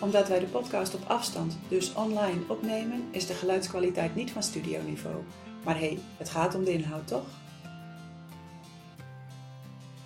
[0.00, 5.16] Omdat wij de podcast op afstand, dus online, opnemen, is de geluidskwaliteit niet van studioniveau.
[5.64, 7.26] Maar hé, hey, het gaat om de inhoud, toch?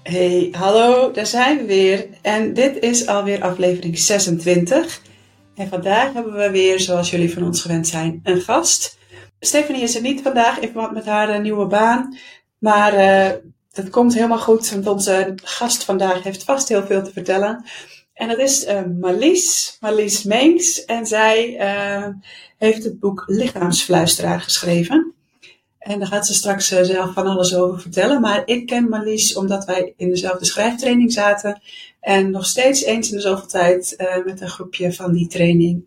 [0.02, 2.06] Hey, hallo, daar zijn we weer.
[2.22, 5.02] En dit is alweer aflevering 26.
[5.54, 8.98] En vandaag hebben we weer, zoals jullie van ons gewend zijn, een gast.
[9.40, 12.16] Stephanie is er niet vandaag in verband met haar nieuwe baan.
[12.58, 13.32] Maar uh,
[13.72, 17.64] dat komt helemaal goed, want onze gast vandaag heeft vast heel veel te vertellen.
[18.22, 20.84] En dat is uh, Marlies, Marlies Meenks.
[20.84, 22.08] En zij uh,
[22.58, 25.14] heeft het boek Lichaamsfluisteraar geschreven.
[25.78, 28.20] En daar gaat ze straks zelf van alles over vertellen.
[28.20, 31.60] Maar ik ken Marlies omdat wij in dezelfde schrijftraining zaten.
[32.00, 35.84] En nog steeds eens in de zoveel tijd met een groepje van die training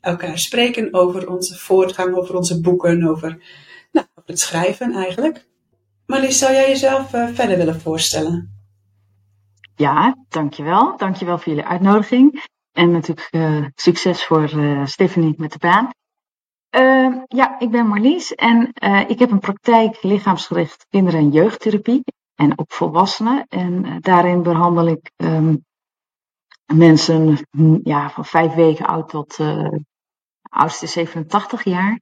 [0.00, 3.38] elkaar spreken over onze voortgang, over onze boeken, over,
[3.92, 5.46] nou, het schrijven eigenlijk.
[6.06, 8.55] Marlies, zou jij jezelf verder willen voorstellen?
[9.76, 10.96] Ja, dankjewel.
[10.96, 12.44] Dankjewel voor jullie uitnodiging.
[12.72, 15.90] En natuurlijk uh, succes voor uh, Stephanie met de baan.
[17.26, 18.72] ja, ik ben Marlies en
[19.08, 22.02] ik heb een praktijk lichaamsgericht kinder- en jeugdtherapie.
[22.34, 23.46] En ook volwassenen.
[23.48, 25.64] En daarin behandel ik um,
[26.74, 27.38] mensen
[27.82, 29.38] ja, van vijf weken oud tot
[30.42, 32.00] oudste 87 jaar.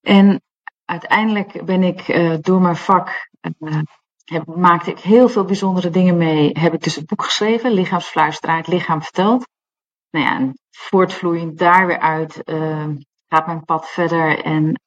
[0.00, 0.42] En
[0.84, 2.06] uiteindelijk ben ik
[2.44, 3.30] door mijn vak,
[4.24, 6.58] heb, maakte ik heel veel bijzondere dingen mee.
[6.58, 9.48] Heb ik dus het boek geschreven, Lichaamsfluisteraar, lichaam vertelt.
[10.10, 12.88] Nou ja, en voortvloeiend daar weer uit uh,
[13.28, 14.44] gaat mijn pad verder.
[14.44, 14.80] En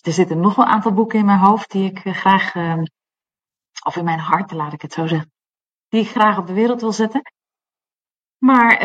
[0.00, 2.54] er zitten nog wel een aantal boeken in mijn hoofd die ik graag,
[3.84, 5.32] of in mijn hart, laat ik het zo zeggen,
[5.88, 7.22] die ik graag op de wereld wil zetten.
[8.38, 8.84] Maar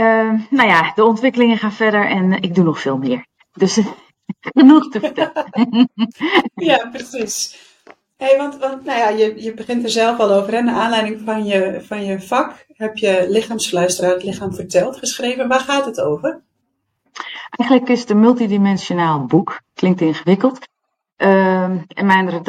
[0.50, 3.28] nou ja, de ontwikkelingen gaan verder en ik doe nog veel meer.
[3.52, 3.80] Dus
[4.56, 5.50] genoeg te vertellen.
[6.70, 7.66] ja, precies.
[8.18, 10.54] Hey, want want nou ja, je, je begint er zelf al over.
[10.54, 10.62] Hè?
[10.62, 15.48] Naar aanleiding van je, van je vak heb je Lichaamsfluisteraar, het lichaam verteld, geschreven.
[15.48, 16.42] Waar gaat het over?
[17.50, 19.62] Eigenlijk is het een multidimensionaal boek.
[19.74, 20.68] Klinkt ingewikkeld.
[21.18, 22.44] Uh, en mijn,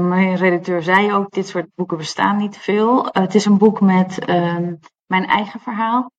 [0.00, 3.06] mijn redacteur zei ook, dit soort boeken bestaan niet veel.
[3.06, 4.56] Uh, het is een boek met uh,
[5.06, 6.10] mijn eigen verhaal.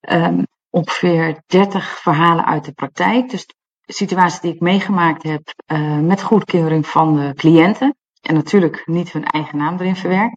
[0.00, 3.30] Um, ongeveer 30 verhalen uit de praktijk.
[3.30, 3.46] Dus
[3.86, 7.97] situaties die ik meegemaakt heb uh, met goedkeuring van de cliënten.
[8.20, 10.36] En natuurlijk niet hun eigen naam erin verwerkt.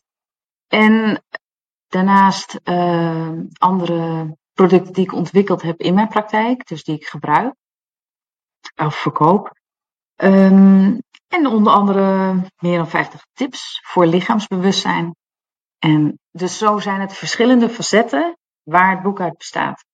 [0.68, 1.24] En
[1.88, 7.54] daarnaast uh, andere producten die ik ontwikkeld heb in mijn praktijk, dus die ik gebruik
[8.76, 9.60] of verkoop.
[10.16, 15.16] Um, en onder andere meer dan 50 tips voor lichaamsbewustzijn.
[15.80, 19.86] En dus zo zijn het verschillende facetten waar het boek uit bestaat.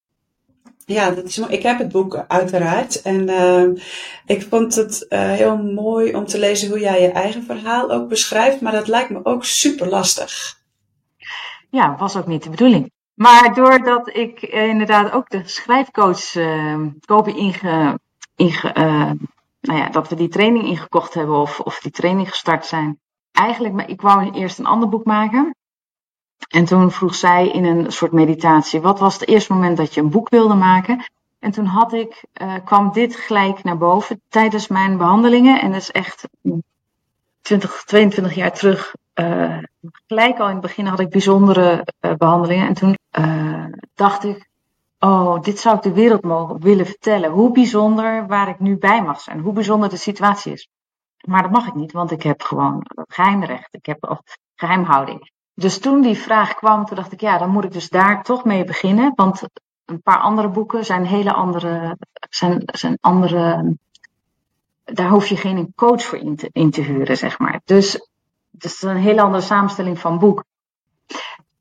[0.89, 3.01] Ja, dat is, ik heb het boek uiteraard.
[3.01, 3.83] En uh,
[4.25, 8.09] ik vond het uh, heel mooi om te lezen hoe jij je eigen verhaal ook
[8.09, 8.61] beschrijft.
[8.61, 10.59] Maar dat lijkt me ook super lastig.
[11.69, 12.91] Ja, was ook niet de bedoeling.
[13.13, 17.99] Maar doordat ik uh, inderdaad ook de schrijfcoach uh, Kobe inge,
[18.35, 18.73] inge
[19.61, 22.99] nou ja, dat we die training ingekocht hebben of, of die training gestart zijn.
[23.31, 25.55] Eigenlijk, ik wou eerst een ander boek maken.
[26.47, 30.01] En toen vroeg zij in een soort meditatie: wat was het eerste moment dat je
[30.01, 31.05] een boek wilde maken?
[31.39, 35.61] En toen had ik, uh, kwam dit gelijk naar boven tijdens mijn behandelingen.
[35.61, 36.27] En dat is echt
[37.41, 38.95] 20, 22 jaar terug.
[39.15, 39.57] Uh,
[40.07, 42.67] gelijk al in het begin had ik bijzondere uh, behandelingen.
[42.67, 42.97] En toen
[43.95, 44.49] dacht ik:
[44.99, 47.29] Oh, dit zou ik de wereld mogen willen vertellen.
[47.29, 49.39] Hoe bijzonder waar ik nu bij mag zijn.
[49.39, 50.69] Hoe bijzonder de situatie is.
[51.21, 53.67] Maar dat mag ik niet, want ik heb gewoon geheimrecht.
[53.71, 54.19] Ik heb
[54.55, 55.31] geheimhouding.
[55.59, 58.43] Dus toen die vraag kwam, toen dacht ik, ja, dan moet ik dus daar toch
[58.43, 59.11] mee beginnen.
[59.15, 59.41] Want
[59.85, 61.97] een paar andere boeken zijn hele andere,
[62.29, 63.75] zijn, zijn andere,
[64.83, 67.61] daar hoef je geen coach voor in te, in te huren, zeg maar.
[67.65, 67.91] Dus
[68.51, 70.43] het is een hele andere samenstelling van boek.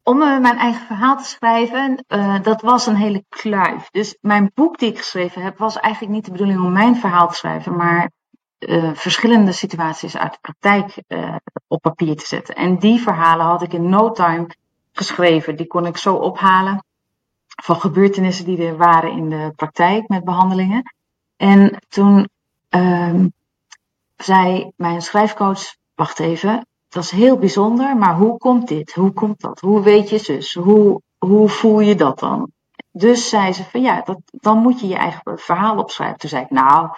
[0.02, 3.88] Om uh, mijn eigen verhaal te schrijven, uh, dat was een hele kluif.
[3.90, 7.28] Dus mijn boek die ik geschreven heb, was eigenlijk niet de bedoeling om mijn verhaal
[7.28, 8.10] te schrijven, maar
[8.58, 11.36] uh, verschillende situaties uit de praktijk uh,
[11.68, 12.54] op papier te zetten.
[12.54, 14.46] En die verhalen had ik in no time
[14.92, 15.56] geschreven.
[15.56, 16.84] Die kon ik zo ophalen
[17.62, 20.94] van gebeurtenissen die er waren in de praktijk met behandelingen.
[21.36, 22.28] En toen
[22.70, 23.24] uh,
[24.16, 25.60] zei mijn schrijfcoach,
[25.94, 28.92] wacht even, dat is heel bijzonder, maar hoe komt dit?
[28.92, 29.60] Hoe komt dat?
[29.60, 30.54] Hoe weet je zus?
[30.54, 32.50] Hoe, hoe voel je dat dan?
[32.90, 36.18] Dus zei ze van ja, dat, dan moet je je eigen verhaal opschrijven.
[36.18, 36.88] Toen zei ik, nou,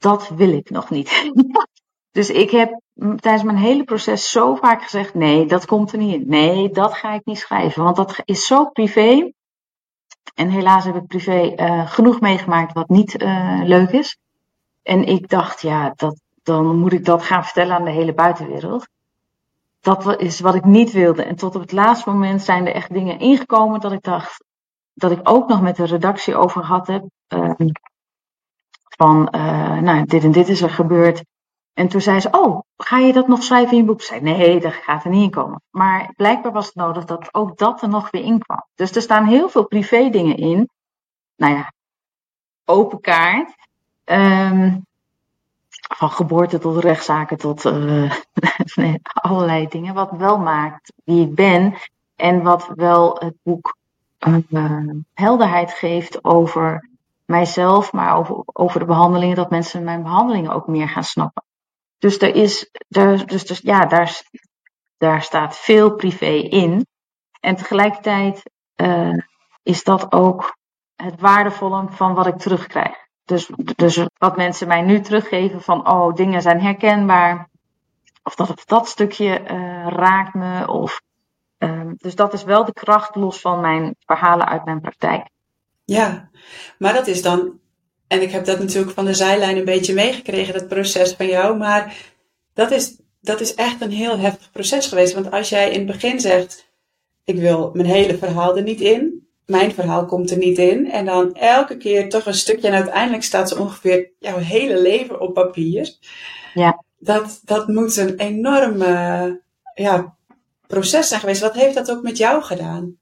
[0.00, 1.32] dat wil ik nog niet.
[2.18, 6.14] dus ik heb tijdens mijn hele proces zo vaak gezegd: nee, dat komt er niet
[6.14, 6.28] in.
[6.28, 9.32] Nee, dat ga ik niet schrijven, want dat is zo privé.
[10.34, 14.18] En helaas heb ik privé uh, genoeg meegemaakt wat niet uh, leuk is.
[14.82, 18.88] En ik dacht, ja, dat, dan moet ik dat gaan vertellen aan de hele buitenwereld.
[19.80, 21.22] Dat is wat ik niet wilde.
[21.24, 24.44] En tot op het laatste moment zijn er echt dingen ingekomen dat ik dacht,
[24.94, 27.04] dat ik ook nog met de redactie over gehad heb.
[29.02, 29.28] Van,
[29.82, 31.24] nou, dit en dit is er gebeurd.
[31.72, 34.00] En toen zei ze, oh, ga je dat nog schrijven in je boek?
[34.00, 35.62] Ik zei, nee, dat gaat er niet in komen.
[35.70, 38.64] Maar blijkbaar was het nodig dat ook dat er nog weer in kwam.
[38.74, 40.68] Dus er staan heel veel privé dingen in.
[41.36, 41.72] Nou ja,
[42.64, 43.54] open kaart.
[44.04, 44.86] Um,
[45.96, 47.64] van geboorte tot rechtszaken tot
[48.74, 49.94] nee, allerlei dingen.
[49.94, 51.74] Wat wel maakt wie ik ben.
[52.16, 53.76] En wat wel het boek
[54.50, 56.89] uh, helderheid geeft over
[57.30, 61.44] mijzelf, maar over, over de behandelingen, dat mensen mijn behandelingen ook meer gaan snappen.
[61.98, 64.22] Dus er is, dus, dus ja, daar,
[64.98, 66.86] daar staat veel privé in.
[67.40, 69.18] En tegelijkertijd uh,
[69.62, 70.56] is dat ook
[70.96, 72.96] het waardevolle van wat ik terugkrijg.
[73.24, 77.48] Dus, dus wat mensen mij nu teruggeven van, oh, dingen zijn herkenbaar.
[78.22, 80.68] Of dat het dat stukje uh, raakt me.
[80.68, 81.00] Of,
[81.58, 85.28] uh, dus dat is wel de kracht los van mijn verhalen uit mijn praktijk.
[85.90, 86.30] Ja,
[86.78, 87.60] maar dat is dan
[88.10, 91.56] en ik heb dat natuurlijk van de zijlijn een beetje meegekregen, dat proces van jou.
[91.56, 91.96] Maar
[92.54, 95.14] dat is, dat is echt een heel heftig proces geweest.
[95.14, 96.70] Want als jij in het begin zegt,
[97.24, 99.28] ik wil mijn hele verhaal er niet in.
[99.46, 100.90] Mijn verhaal komt er niet in.
[100.90, 102.68] En dan elke keer toch een stukje.
[102.68, 105.96] En uiteindelijk staat zo ongeveer jouw hele leven op papier.
[106.54, 106.84] Ja.
[106.98, 108.82] Dat, dat moet een enorm
[109.74, 110.16] ja,
[110.66, 111.40] proces zijn geweest.
[111.40, 112.99] Wat heeft dat ook met jou gedaan?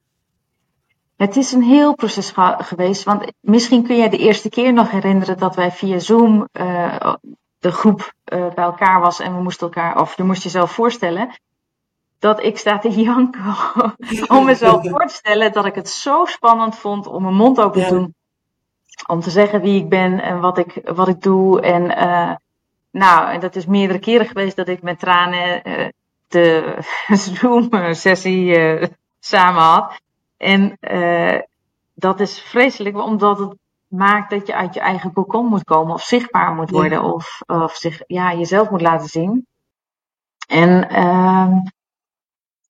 [1.18, 5.38] Het is een heel proces geweest, want misschien kun je de eerste keer nog herinneren
[5.38, 7.14] dat wij via Zoom uh,
[7.58, 11.30] de groep uh, bij elkaar was en we moesten elkaar, of je moest jezelf voorstellen,
[12.18, 13.54] dat ik sta te janken
[14.36, 17.82] om mezelf voor te stellen dat ik het zo spannend vond om mijn mond open
[17.82, 18.14] te doen.
[19.06, 21.60] Om te zeggen wie ik ben en wat ik, wat ik doe.
[21.60, 22.34] En uh,
[22.90, 25.62] nou, en dat is meerdere keren geweest dat ik met tranen
[26.28, 26.78] de
[27.34, 28.58] Zoom-sessie
[29.20, 30.06] samen had.
[30.38, 31.40] En uh,
[31.94, 33.54] dat is vreselijk, omdat het
[33.88, 37.74] maakt dat je uit je eigen kokon moet komen of zichtbaar moet worden of, of
[37.76, 39.46] zich, ja, jezelf moet laten zien.
[40.48, 41.56] En uh,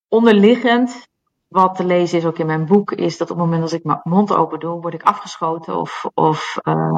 [0.08, 1.06] onderliggend,
[1.48, 3.84] wat te lezen is ook in mijn boek, is dat op het moment dat ik
[3.84, 6.96] mijn mond open doe, word ik afgeschoten of, of uh,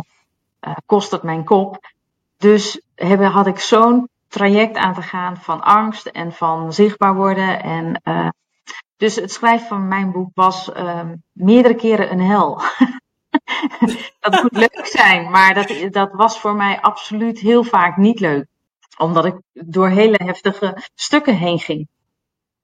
[0.67, 1.79] uh, kost het mijn kop.
[2.37, 2.83] Dus
[3.19, 8.03] had ik zo'n traject aan te gaan van angst en van zichtbaar worden en
[9.01, 12.61] dus het schrijven van mijn boek was uh, meerdere keren een hel.
[14.21, 18.47] dat moet leuk zijn, maar dat, dat was voor mij absoluut heel vaak niet leuk.
[18.99, 21.89] Omdat ik door hele heftige stukken heen ging.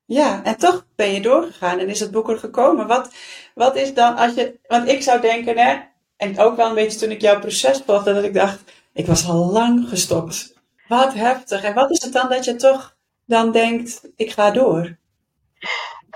[0.05, 2.87] Ja, en toch ben je doorgegaan en is het boek er gekomen.
[2.87, 3.15] Wat,
[3.55, 4.59] wat is dan als je.
[4.67, 5.77] Want ik zou denken, hè,
[6.17, 9.29] en ook wel een beetje toen ik jouw proces volgde, dat ik dacht, ik was
[9.29, 10.55] al lang gestopt.
[10.89, 11.63] Wat heftig.
[11.63, 14.97] En wat is het dan dat je toch dan denkt, ik ga door?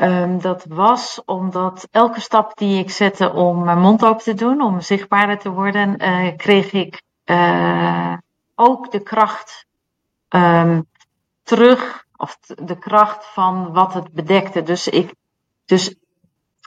[0.02, 4.60] Um, dat was omdat elke stap die ik zette om mijn mond open te doen,
[4.60, 8.14] om zichtbaarder te worden, uh, kreeg ik uh,
[8.54, 9.66] ook de kracht
[10.28, 10.86] um,
[11.42, 14.62] terug, of de kracht van wat het bedekte.
[14.62, 15.14] Dus ik,
[15.64, 15.94] dus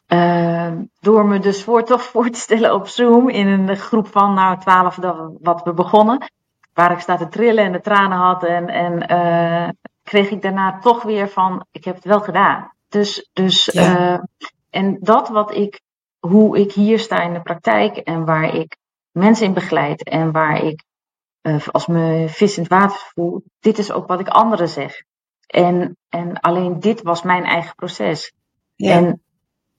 [0.07, 4.33] uh, door me dus voor toch voor te stellen op Zoom in een groep van
[4.33, 4.95] nou twaalf
[5.41, 6.31] wat we begonnen,
[6.73, 11.03] waar ik sta te trillen en de tranen had en, en kreeg ik daarna toch
[11.03, 12.72] weer van ik heb het wel gedaan.
[12.93, 14.13] Dus, dus ja.
[14.13, 14.19] uh,
[14.69, 15.81] en dat wat ik,
[16.19, 18.77] hoe ik hier sta in de praktijk en waar ik
[19.11, 20.83] mensen in begeleid en waar ik
[21.41, 25.03] uh, als me vis in het water voel, dit is ook wat ik anderen zeg.
[25.47, 28.33] En, en alleen dit was mijn eigen proces.
[28.75, 28.91] Ja.
[28.91, 29.21] En,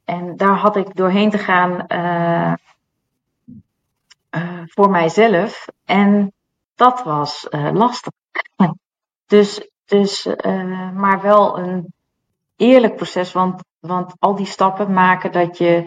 [0.05, 2.55] en daar had ik doorheen te gaan uh,
[4.31, 5.67] uh, voor mijzelf.
[5.85, 6.33] En
[6.75, 8.13] dat was lastig.
[9.27, 10.27] dus, dus
[10.95, 11.94] maar wel een
[12.57, 15.85] eerlijk proces, want, want al die stappen maken dat je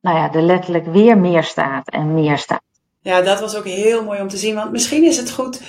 [0.00, 2.62] nou ja, er letterlijk weer meer staat en meer staat.
[3.00, 4.54] Ja, dat was ook heel mooi om te zien.
[4.54, 5.62] Want misschien is het goed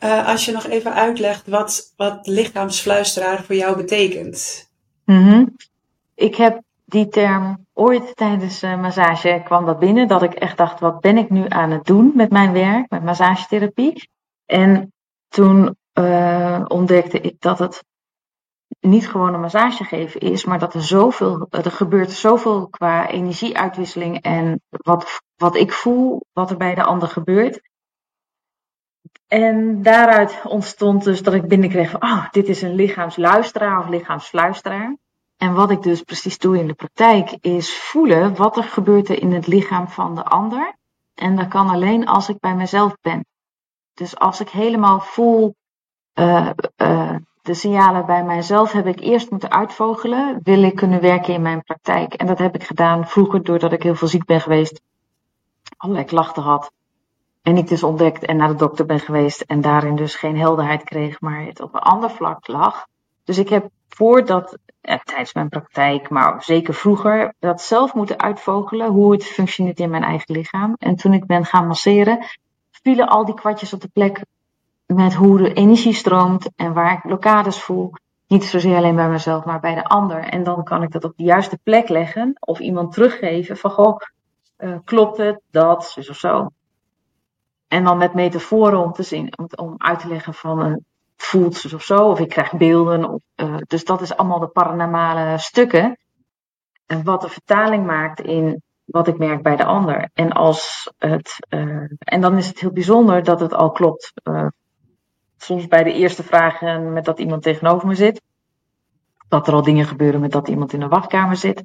[0.00, 4.70] uh, als je nog even uitlegt wat, wat lichaamsfluisteraar voor jou betekent.
[5.04, 5.56] Mm -hmm.
[6.14, 10.08] Ik heb die term ooit tijdens uh, massage kwam dat binnen.
[10.08, 13.04] Dat ik echt dacht, wat ben ik nu aan het doen met mijn werk, met
[13.04, 14.08] massagetherapie.
[14.46, 14.92] En
[15.28, 17.84] toen uh, ontdekte ik dat het
[18.80, 24.22] niet gewoon een massage geven is, maar dat er zoveel, er gebeurt zoveel qua energieuitwisseling
[24.22, 27.60] en wat, wat ik voel, wat er bij de ander gebeurt.
[29.26, 34.96] en daaruit ontstond dus dat ik binnenkreeg van, oh, dit is een lichaamsluisteraar of lichaamsfluisteraar.
[35.36, 39.32] En wat ik dus precies doe in de praktijk is voelen wat er gebeurt in
[39.32, 40.76] het lichaam van de ander.
[41.14, 43.26] En dat kan alleen als ik bij mezelf ben.
[43.94, 45.54] Dus als ik helemaal voel
[46.14, 50.40] uh, uh, de signalen bij mijzelf heb ik eerst moeten uitvogelen.
[50.42, 52.14] Wil ik kunnen werken in mijn praktijk?
[52.14, 54.80] En dat heb ik gedaan vroeger doordat ik heel veel ziek ben geweest.
[55.76, 56.72] Allerlei klachten had.
[57.42, 59.40] En ik dus ontdekt en naar de dokter ben geweest.
[59.40, 62.86] En daarin dus geen helderheid kreeg, maar het op een ander vlak lag.
[63.24, 68.90] Dus ik heb voordat, eh, tijdens mijn praktijk, maar zeker vroeger, dat zelf moeten uitvogelen.
[68.90, 70.74] Hoe het functioneert in mijn eigen lichaam.
[70.78, 72.26] En toen ik ben gaan masseren,
[72.70, 74.20] vielen al die kwartjes op de plek
[74.86, 77.92] met hoe de energie stroomt en waar ik blokkades voel.
[78.26, 80.18] Niet zozeer alleen bij mezelf, maar bij de ander.
[80.18, 83.96] En dan kan ik dat op de juiste plek leggen of iemand teruggeven van goh,
[84.58, 86.48] uh, klopt het, dat, dus of zo.
[87.68, 90.84] En dan met metaforen om te zien, om, om uit te leggen van een
[91.16, 93.22] voelt zus of zo, of ik krijg beelden.
[93.36, 95.98] Uh, dus dat is allemaal de paranormale stukken.
[96.86, 100.10] En wat de vertaling maakt in wat ik merk bij de ander.
[100.14, 104.12] En, als het, uh, en dan is het heel bijzonder dat het al klopt.
[105.36, 108.22] Soms bij de eerste vragen met dat iemand tegenover me zit.
[109.28, 111.64] Dat er al dingen gebeuren met dat iemand in een wachtkamer zit.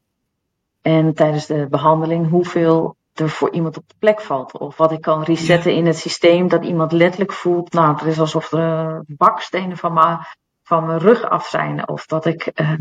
[0.81, 4.57] En tijdens de behandeling hoeveel er voor iemand op de plek valt.
[4.57, 6.47] Of wat ik kan resetten in het systeem.
[6.47, 7.73] Dat iemand letterlijk voelt.
[7.73, 10.19] Nou, het is alsof er bakstenen van, mijn
[10.63, 11.87] van mijn rug af zijn.
[11.87, 12.51] Of dat ik.
[12.61, 12.73] Uh,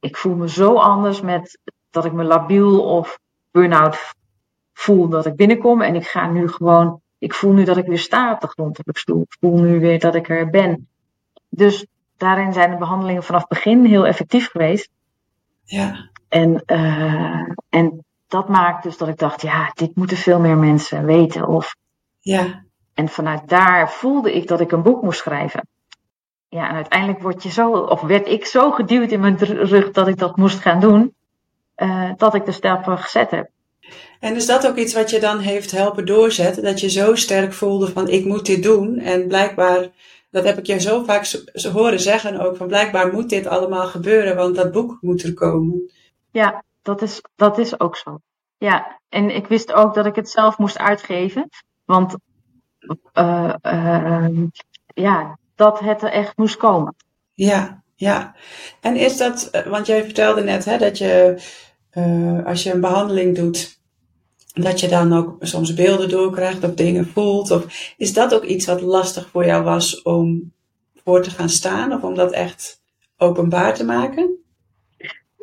[0.00, 1.58] ik voel me zo anders met
[1.90, 3.18] dat ik me labiel of
[3.50, 4.14] burn-out
[4.72, 5.82] voel dat ik binnenkom.
[5.82, 8.78] En ik ga nu gewoon ik voel nu dat ik weer sta op de grond
[8.78, 9.22] op de stoel.
[9.22, 10.88] Ik voel nu weer dat ik er ben.
[11.48, 14.90] Dus daarin zijn de behandelingen vanaf het begin heel effectief geweest.
[15.64, 16.10] Ja.
[16.28, 21.04] En, uh, en dat maakt dus dat ik dacht, ja, dit moeten veel meer mensen
[21.04, 21.48] weten.
[21.48, 21.76] Of,
[22.20, 22.64] ja.
[22.94, 25.68] En vanuit daar voelde ik dat ik een boek moest schrijven.
[26.48, 30.08] Ja, en uiteindelijk word je zo, of werd ik zo geduwd in mijn rug dat
[30.08, 31.14] ik dat moest gaan doen,
[31.76, 33.50] uh, dat ik de stappen gezet heb.
[34.20, 36.62] En is dat ook iets wat je dan heeft helpen doorzetten?
[36.62, 38.98] Dat je zo sterk voelde van ik moet dit doen.
[38.98, 39.88] En blijkbaar,
[40.30, 44.36] dat heb ik je zo vaak horen zeggen ook, van blijkbaar moet dit allemaal gebeuren,
[44.36, 45.90] want dat boek moet er komen.
[46.30, 48.20] Ja, dat is, dat is ook zo.
[48.58, 51.48] Ja, en ik wist ook dat ik het zelf moest uitgeven.
[51.84, 52.14] Want
[53.14, 54.28] uh, uh,
[54.86, 56.94] ja, dat het er echt moest komen.
[57.32, 58.34] Ja, ja.
[58.80, 61.42] En is dat, eh, want jij vertelde net hè, dat je,
[61.92, 63.75] uh, als je een behandeling doet,
[64.62, 67.50] dat je dan ook soms beelden doorkrijgt of dingen voelt?
[67.50, 70.52] Of is dat ook iets wat lastig voor jou was om
[71.04, 72.80] voor te gaan staan of om dat echt
[73.16, 74.34] openbaar te maken?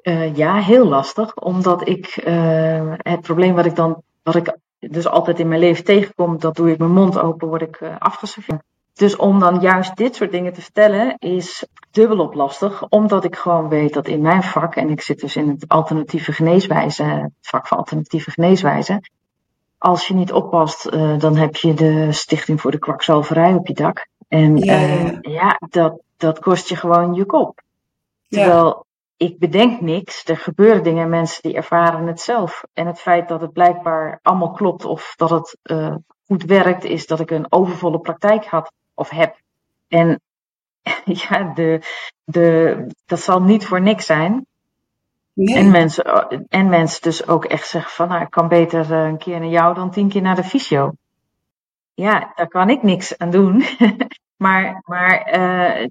[0.04, 5.08] Uh, ja, heel lastig, omdat ik uh, het probleem wat ik dan, wat ik dus
[5.08, 7.96] altijd in mijn leven tegenkom, dat doe ik mijn mond open, word ik uh.
[8.94, 13.70] Dus om dan juist dit soort dingen te vertellen is dubbelop lastig, omdat ik gewoon
[13.70, 17.68] weet dat in mijn vak, en ik zit dus in het alternatieve geneeswijze, het vak
[17.68, 19.02] van alternatieve geneeswijze,
[19.84, 23.74] als je niet oppast, uh, dan heb je de Stichting voor de Kwakzalverij op je
[23.74, 24.08] dak.
[24.28, 25.04] En ja, ja.
[25.04, 27.62] Uh, ja dat, dat kost je gewoon je kop.
[28.28, 28.84] Terwijl ja.
[29.28, 32.64] ik bedenk niks, er gebeuren dingen, mensen die ervaren het zelf.
[32.74, 35.96] En het feit dat het blijkbaar allemaal klopt of dat het uh,
[36.26, 39.36] goed werkt, is dat ik een overvolle praktijk had of heb.
[39.88, 40.22] En
[41.06, 41.80] ja, de,
[42.24, 44.46] de, dat zal niet voor niks zijn.
[45.34, 45.56] Nee.
[45.56, 46.06] En, mensen,
[46.50, 49.76] en mensen dus ook echt zeggen van, nou, ik kan beter een keer naar jou
[49.76, 50.92] dan tien keer naar de fysio.
[51.94, 53.64] Ja, daar kan ik niks aan doen.
[54.44, 55.88] maar maar uh,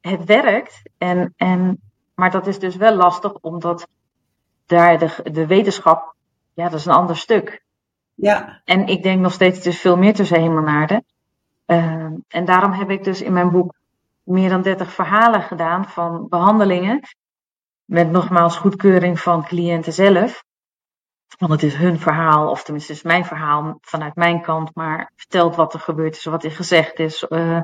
[0.00, 0.82] het werkt.
[0.98, 1.80] En, en,
[2.14, 3.88] maar dat is dus wel lastig, omdat
[4.66, 6.14] daar de, de wetenschap,
[6.54, 7.62] ja, dat is een ander stuk.
[8.14, 8.60] Ja.
[8.64, 11.04] En ik denk nog steeds, het is veel meer tussen hemel en aarde.
[11.70, 13.74] Uh, en daarom heb ik dus in mijn boek
[14.22, 17.00] meer dan 30 verhalen gedaan van behandelingen.
[17.84, 20.44] Met nogmaals goedkeuring van cliënten zelf.
[21.38, 25.56] Want het is hun verhaal, of tenminste is mijn verhaal vanuit mijn kant, maar vertelt
[25.56, 27.26] wat er gebeurd is, wat er gezegd is.
[27.28, 27.62] Uh, uh,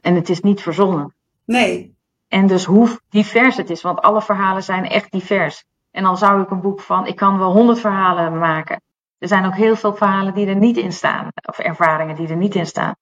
[0.00, 1.14] en het is niet verzonnen.
[1.44, 1.96] Nee.
[2.28, 5.64] En dus hoe divers het is, want alle verhalen zijn echt divers.
[5.90, 8.80] En dan zou ik een boek van, ik kan wel honderd verhalen maken.
[9.18, 12.36] Er zijn ook heel veel verhalen die er niet in staan, of ervaringen die er
[12.36, 12.94] niet in staan.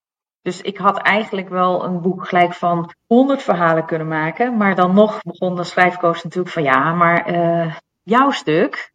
[0.46, 4.56] Dus ik had eigenlijk wel een boek gelijk van 100 verhalen kunnen maken.
[4.56, 8.92] Maar dan nog begon de schrijfkoos natuurlijk van ja, maar uh, jouw stuk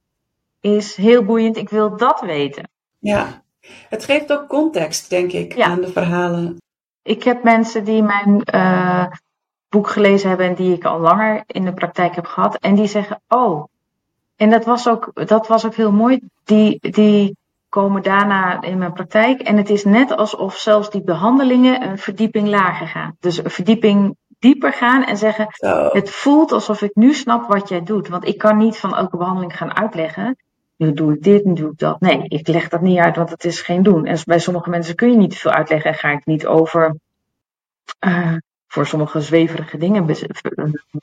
[0.59, 1.57] is heel boeiend.
[1.57, 2.69] Ik wil dat weten.
[2.99, 3.41] Ja,
[3.89, 5.65] het geeft ook context, denk ik, ja.
[5.65, 6.57] aan de verhalen.
[7.01, 9.05] Ik heb mensen die mijn uh,
[9.69, 12.55] boek gelezen hebben en die ik al langer in de praktijk heb gehad.
[12.55, 13.63] En die zeggen, oh,
[14.35, 16.19] en dat was ook, dat was ook heel mooi.
[16.43, 17.35] Die, die
[17.71, 19.41] komen daarna in mijn praktijk.
[19.41, 23.15] En het is net alsof zelfs die behandelingen een verdieping lager gaan.
[23.19, 25.47] Dus een verdieping dieper gaan en zeggen:
[25.91, 28.07] Het voelt alsof ik nu snap wat jij doet.
[28.07, 30.37] Want ik kan niet van elke behandeling gaan uitleggen.
[30.77, 31.99] Nu doe ik dit, nu doe ik dat.
[31.99, 34.05] Nee, ik leg dat niet uit, want het is geen doen.
[34.05, 36.95] En bij sommige mensen kun je niet veel uitleggen en ga ik niet over.
[38.05, 38.35] Uh,
[38.67, 40.15] voor sommige zweverige dingen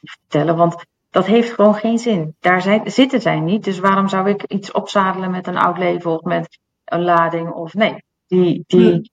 [0.02, 0.56] vertellen.
[0.56, 2.36] Want dat heeft gewoon geen zin.
[2.40, 3.64] Daar zijn, zitten zij niet.
[3.64, 7.50] Dus waarom zou ik iets opzadelen met een oud leven of met een lading?
[7.50, 9.12] Of nee, die, die,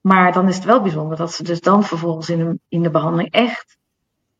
[0.00, 2.90] maar dan is het wel bijzonder dat ze dus dan vervolgens in de, in de
[2.90, 3.76] behandeling echt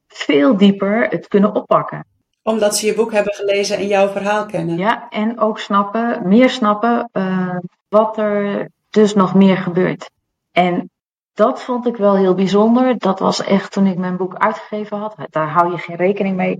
[0.06, 2.06] veel dieper het kunnen oppakken.
[2.42, 4.76] Omdat ze je boek hebben gelezen en jouw verhaal kennen.
[4.76, 7.56] Ja, en ook snappen, meer snappen uh,
[7.88, 10.10] wat er dus nog meer gebeurt.
[10.52, 10.90] En
[11.40, 12.98] dat vond ik wel heel bijzonder.
[12.98, 15.16] Dat was echt toen ik mijn boek uitgegeven had.
[15.30, 16.58] Daar hou je geen rekening mee.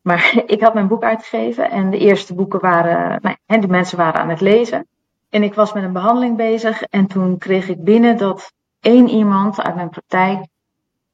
[0.00, 3.98] Maar ik had mijn boek uitgegeven en de eerste boeken waren, nou, en de mensen
[3.98, 4.86] waren aan het lezen.
[5.28, 9.60] En ik was met een behandeling bezig en toen kreeg ik binnen dat één iemand
[9.60, 10.46] uit mijn praktijk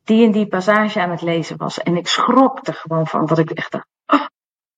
[0.04, 1.78] die in die passage aan het lezen was.
[1.82, 4.26] En ik schrok er gewoon van, dat ik echt dacht, oh,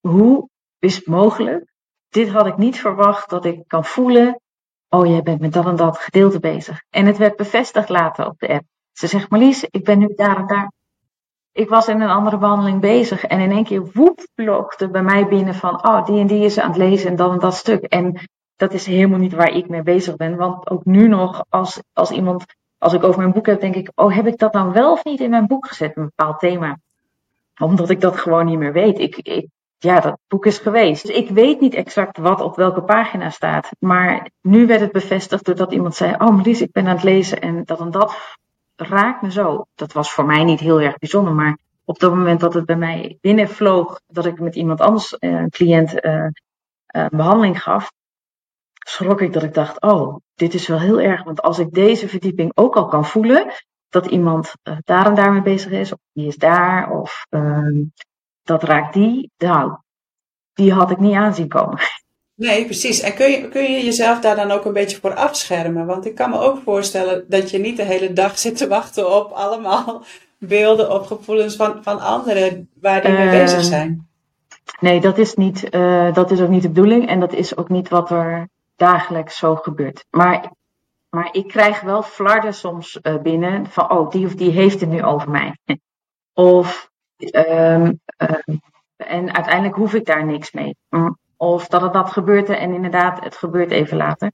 [0.00, 0.48] hoe
[0.78, 1.72] is het mogelijk?
[2.08, 4.40] Dit had ik niet verwacht, dat ik kan voelen,
[4.88, 6.82] oh jij bent met dat en dat gedeelte bezig.
[6.90, 8.64] En het werd bevestigd later op de app.
[8.92, 10.72] Ze zegt, Marlies, ik ben nu daar en daar.
[11.52, 15.28] Ik was in een andere behandeling bezig en in één keer woep blokte bij mij
[15.28, 17.84] binnen van, oh die en die is aan het lezen en dat en dat stuk.
[17.84, 20.36] En dat is helemaal niet waar ik mee bezig ben.
[20.36, 22.44] Want ook nu nog, als, als iemand,
[22.78, 25.04] als ik over mijn boek heb, denk ik, oh, heb ik dat dan wel of
[25.04, 26.78] niet in mijn boek gezet, een bepaald thema?
[27.60, 28.98] Omdat ik dat gewoon niet meer weet.
[28.98, 31.06] Ik, ik, ja, dat boek is geweest.
[31.06, 33.70] Dus ik weet niet exact wat op welke pagina staat.
[33.78, 37.40] Maar nu werd het bevestigd doordat iemand zei, oh Marlies, ik ben aan het lezen
[37.40, 38.36] en dat en dat
[38.76, 39.66] raakt me zo.
[39.74, 42.76] Dat was voor mij niet heel erg bijzonder, maar op dat moment dat het bij
[42.76, 46.26] mij binnenvloog, dat ik met iemand anders, eh, een cliënt, uh,
[47.08, 47.92] behandeling gaf,
[48.72, 51.24] schrok ik dat ik dacht, oh, dit is wel heel erg.
[51.24, 53.52] Want als ik deze verdieping ook al kan voelen,
[53.88, 54.52] dat iemand
[54.84, 57.86] daar en daar mee bezig is, of die is daar, of uh,
[58.48, 59.76] dat raakt die, nou,
[60.54, 61.78] die had ik niet aanzien komen.
[62.34, 63.00] Nee, precies.
[63.00, 65.86] En kun je, kun je jezelf daar dan ook een beetje voor afschermen?
[65.86, 69.16] Want ik kan me ook voorstellen dat je niet de hele dag zit te wachten
[69.16, 70.02] op allemaal
[70.38, 74.08] beelden of gevoelens van, van anderen waar die mee bezig ehm, zijn.
[74.80, 77.68] Nee, dat is, niet, uh, dat is ook niet de bedoeling en dat is ook
[77.68, 80.04] niet wat er dagelijks zo gebeurt.
[80.10, 80.52] Maar,
[81.10, 84.90] maar ik krijg wel flarden soms uh, binnen van, oh, die of die heeft het
[84.90, 85.58] nu over mij.
[86.34, 88.60] of, um, um,
[88.96, 90.76] en uiteindelijk hoef ik daar niks mee.
[90.88, 94.32] Mm, of dat het dat gebeurt en inderdaad, het gebeurt even later.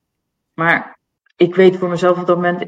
[0.55, 0.99] Maar
[1.37, 2.65] ik weet voor mezelf op dat moment,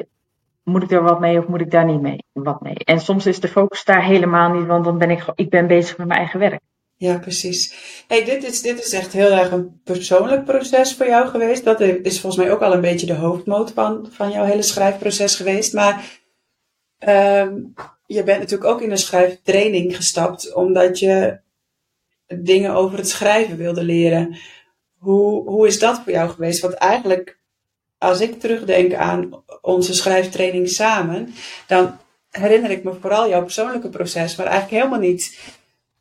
[0.63, 2.25] moet ik er wat mee of moet ik daar niet mee?
[2.33, 2.75] Wat mee?
[2.75, 5.97] En soms is de focus daar helemaal niet, want dan ben ik, ik ben bezig
[5.99, 6.61] met mijn eigen werk.
[6.99, 7.75] Ja, precies.
[8.09, 11.65] Hey, dit, is, dit is echt heel erg een persoonlijk proces voor jou geweest.
[11.65, 13.73] Dat is volgens mij ook al een beetje de hoofdmoot
[14.11, 15.75] van, jouw hele schrijfproces geweest.
[15.75, 16.21] Maar
[17.09, 17.75] um,
[18.07, 21.39] je bent natuurlijk ook in een schrijftraining gestapt, omdat je
[22.27, 24.37] dingen over het schrijven wilde leren.
[24.99, 26.61] Hoe, hoe is dat voor jou geweest?
[26.61, 27.39] Want eigenlijk,
[27.99, 31.35] als ik terugdenk aan onze schrijftraining samen,
[31.67, 31.99] dan
[32.31, 35.55] herinner ik me vooral jouw persoonlijke proces, maar eigenlijk helemaal niet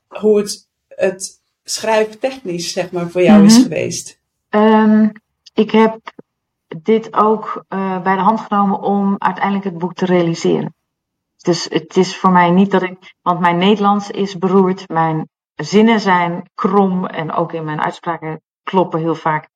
[0.07, 0.65] hoe het
[0.95, 3.63] het schrijftechnisch, zeg maar, voor jou is mhm.
[3.63, 4.19] geweest?
[4.49, 5.11] Um,
[5.53, 5.99] ik heb
[6.83, 10.73] dit ook uh, bij de hand genomen om uiteindelijk het boek te realiseren.
[11.45, 15.99] Dus het is voor mij niet dat ik, want mijn Nederlands is beroerd, mijn zinnen
[15.99, 19.49] zijn krom en ook in mijn uitspraken kloppen heel vaak.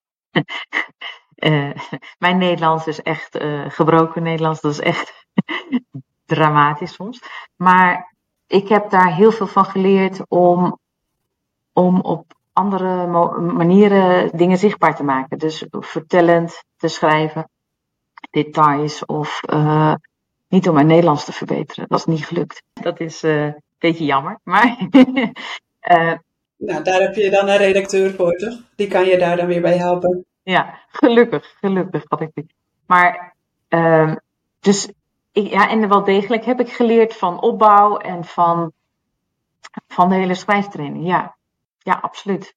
[1.35, 1.71] uh,
[2.25, 5.27] mijn Nederlands is echt uh, gebroken Nederlands, dat is echt
[6.25, 7.21] dramatisch soms.
[7.55, 8.13] Maar
[8.47, 10.79] ik heb daar heel veel van geleerd om
[11.73, 13.07] om op andere
[13.41, 15.37] manieren dingen zichtbaar te maken.
[15.37, 17.49] Dus vertellend te schrijven,
[18.29, 19.93] details of uh,
[20.49, 21.85] niet om mijn Nederlands te verbeteren.
[21.87, 22.63] Dat is niet gelukt.
[22.73, 24.77] Dat is uh, een beetje jammer, maar.
[24.91, 25.05] uh,
[26.57, 28.59] nou, daar heb je dan een redacteur voor, toch?
[28.75, 30.25] Die kan je daar dan weer bij helpen.
[30.43, 32.55] Ja, gelukkig, gelukkig had ik die.
[32.85, 33.35] Maar,
[33.69, 34.15] uh,
[34.59, 34.91] dus,
[35.31, 38.71] ik, ja, en wel degelijk heb ik geleerd van opbouw en van,
[39.87, 41.37] van de hele schrijftraining, ja.
[41.77, 42.55] Ja, absoluut.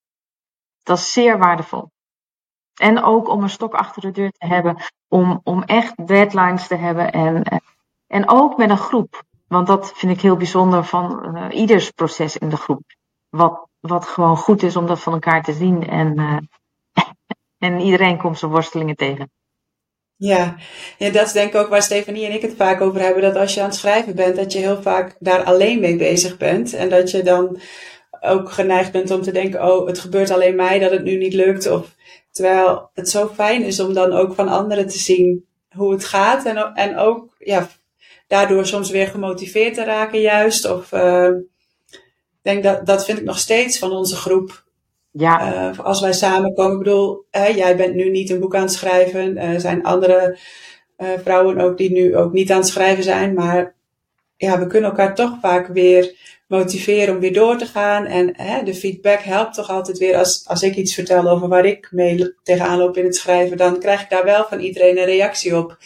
[0.83, 1.90] Dat is zeer waardevol.
[2.74, 4.76] En ook om een stok achter de deur te hebben,
[5.09, 7.62] om, om echt deadlines te hebben en, en
[8.29, 9.22] ook met een groep.
[9.48, 12.83] Want dat vind ik heel bijzonder van uh, ieders proces in de groep.
[13.29, 16.38] Wat, wat gewoon goed is om dat van elkaar te zien en, uh,
[17.68, 19.31] en iedereen komt zijn worstelingen tegen.
[20.16, 20.57] Ja.
[20.98, 23.22] ja, dat is denk ik ook waar Stefanie en ik het vaak over hebben.
[23.22, 26.37] Dat als je aan het schrijven bent, dat je heel vaak daar alleen mee bezig
[26.37, 26.72] bent.
[26.72, 27.61] En dat je dan
[28.20, 31.35] ook geneigd bent om te denken, oh, het gebeurt alleen mij dat het nu niet
[31.35, 31.70] lukt.
[31.70, 31.94] Of,
[32.31, 36.44] terwijl het zo fijn is om dan ook van anderen te zien hoe het gaat.
[36.44, 37.68] En, en ook ja,
[38.32, 40.70] daardoor soms weer gemotiveerd te raken juist.
[40.70, 41.28] Of uh,
[42.42, 44.64] denk dat, dat vind ik nog steeds van onze groep.
[45.10, 45.70] Ja.
[45.70, 49.36] Uh, als wij samenkomen, ik bedoel, jij bent nu niet een boek aan het schrijven.
[49.36, 50.38] Er zijn andere
[50.98, 53.34] uh, vrouwen ook die nu ook niet aan het schrijven zijn.
[53.34, 53.74] Maar
[54.36, 56.16] ja, we kunnen elkaar toch vaak weer
[56.48, 58.06] motiveren om weer door te gaan.
[58.06, 60.16] En de feedback helpt toch altijd weer.
[60.16, 63.78] Als, als ik iets vertel over waar ik mee tegenaan loop in het schrijven, dan
[63.78, 65.78] krijg ik daar wel van iedereen een reactie op.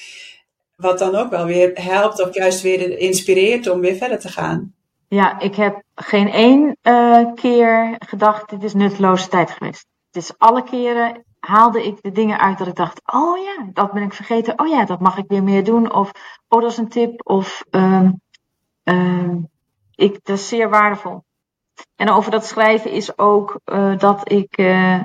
[0.77, 4.75] Wat dan ook wel weer helpt of juist weer inspireert om weer verder te gaan.
[5.09, 9.87] Ja, ik heb geen één uh, keer gedacht, dit is nutteloze tijd geweest.
[10.11, 13.93] Het is alle keren haalde ik de dingen uit dat ik dacht, oh ja, dat
[13.93, 14.59] ben ik vergeten.
[14.61, 15.93] Oh ja, dat mag ik weer meer doen.
[15.93, 16.11] Of,
[16.49, 17.29] oh dat is een tip.
[17.29, 18.21] Of, um,
[18.85, 19.49] um,
[19.95, 21.25] ik, dat is zeer waardevol.
[21.97, 25.01] En over dat schrijven is ook uh, dat ik, uh,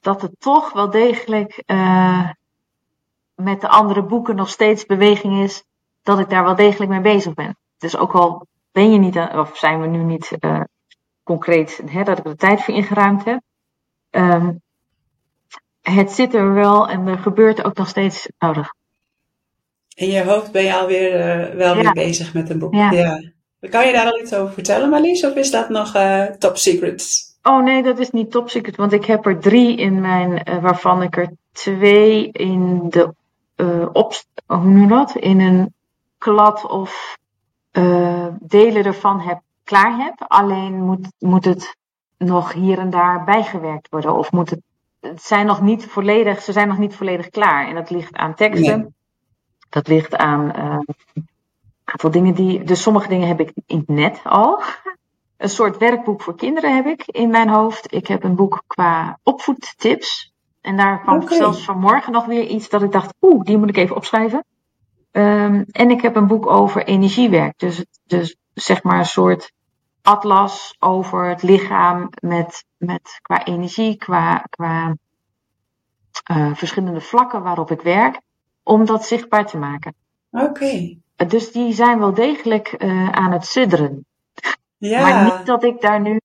[0.00, 1.62] dat het toch wel degelijk
[3.42, 5.64] met de andere boeken nog steeds beweging is,
[6.02, 7.56] dat ik daar wel degelijk mee bezig ben.
[7.78, 10.36] Dus ook al ben je niet, of zijn we nu niet
[11.22, 13.40] concreet, hè, dat ik er de tijd voor ingeruimd heb.
[14.10, 14.60] Um,
[15.82, 18.74] het zit er wel en er gebeurt ook nog steeds nodig.
[19.94, 21.82] In je hoofd ben je alweer uh, wel ja.
[21.82, 22.74] weer bezig met een boek.
[22.74, 22.90] Ja.
[22.90, 23.22] ja.
[23.70, 25.24] Kan je daar al iets over vertellen, Marlies?
[25.24, 27.26] Of is dat nog uh, top secret?
[27.42, 28.76] Oh nee, dat is niet top secret.
[28.76, 33.14] Want ik heb er drie in mijn, uh, waarvan ik er twee in de
[33.92, 35.14] op, hoe noem dat?
[35.14, 35.74] In een
[36.18, 37.18] klad of
[38.40, 40.14] delen ervan heb, klaar heb.
[40.18, 41.76] Alleen moet, moet het
[42.18, 44.14] nog hier en daar bijgewerkt worden.
[44.14, 44.60] Of moet het
[45.00, 47.68] het zijn nog niet volledig, ze zijn nog niet volledig klaar.
[47.68, 48.94] En dat ligt aan teksten.
[49.68, 50.78] Dat ligt aan uh,
[51.14, 51.28] een
[51.84, 52.64] aantal dingen die.
[52.64, 54.62] Dus sommige dingen heb ik in het net al.
[55.36, 57.92] Een soort werkboek voor kinderen heb ik in mijn hoofd.
[57.92, 60.27] Ik heb een boek qua opvoedtips.
[60.68, 61.36] En daar kwam okay.
[61.36, 64.44] zelfs vanmorgen nog weer iets dat ik dacht, oeh, die moet ik even opschrijven.
[65.12, 67.58] Um, en ik heb een boek over energiewerk.
[67.58, 69.52] Dus, dus zeg maar een soort
[70.02, 74.96] atlas over het lichaam met, met qua energie, qua, qua
[76.30, 78.20] uh, verschillende vlakken waarop ik werk,
[78.62, 79.94] om dat zichtbaar te maken.
[80.30, 80.44] Oké.
[80.44, 80.98] Okay.
[81.26, 84.06] Dus die zijn wel degelijk uh, aan het sudderen.
[84.76, 85.00] Ja.
[85.02, 86.20] Maar niet dat ik daar nu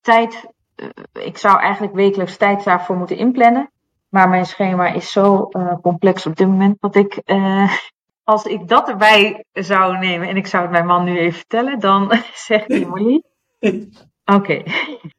[0.00, 0.46] tijd.
[0.76, 3.68] Uh, ik zou eigenlijk wekelijks tijd daarvoor moeten inplannen.
[4.14, 5.48] Maar mijn schema is zo
[5.82, 7.22] complex op dit moment dat ik
[8.24, 11.80] als ik dat erbij zou nemen en ik zou het mijn man nu even vertellen,
[11.80, 12.12] dan
[12.46, 13.22] zegt hij, Molly,
[14.36, 14.62] oké.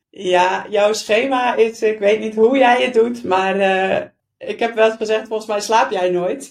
[0.10, 4.02] Ja, jouw schema is, ik weet niet hoe jij het doet, maar uh,
[4.38, 6.50] ik heb wel eens gezegd, volgens mij slaap jij nooit.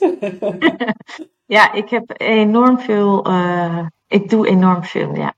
[1.46, 3.26] ja, ik heb enorm veel,
[4.08, 5.34] ik doe enorm veel, ja.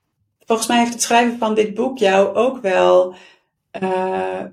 [0.46, 3.14] Volgens mij heeft het schrijven van dit boek jou ook wel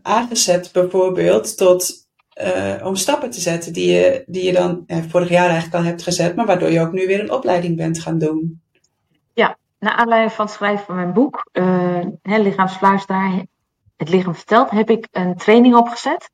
[0.01, 2.02] aangezet, bijvoorbeeld, tot
[2.41, 5.83] uh, om stappen te zetten die je, die je dan uh, vorig jaar eigenlijk al
[5.83, 8.61] hebt gezet, maar waardoor je ook nu weer een opleiding bent gaan doen.
[9.33, 13.45] Ja, naar aanleiding van het schrijven van mijn boek, uh, Lichaamsfluisteraar,
[13.97, 16.31] Het Lichaam Vertelt, heb ik een training opgezet.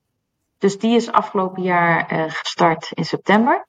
[0.57, 3.67] Dus die is afgelopen jaar gestart in september.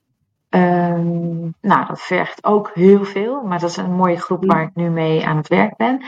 [0.48, 4.74] Ehm, nou, dat vergt ook heel veel, maar dat is een mooie groep waar ik
[4.74, 6.04] nu mee aan het werk ben.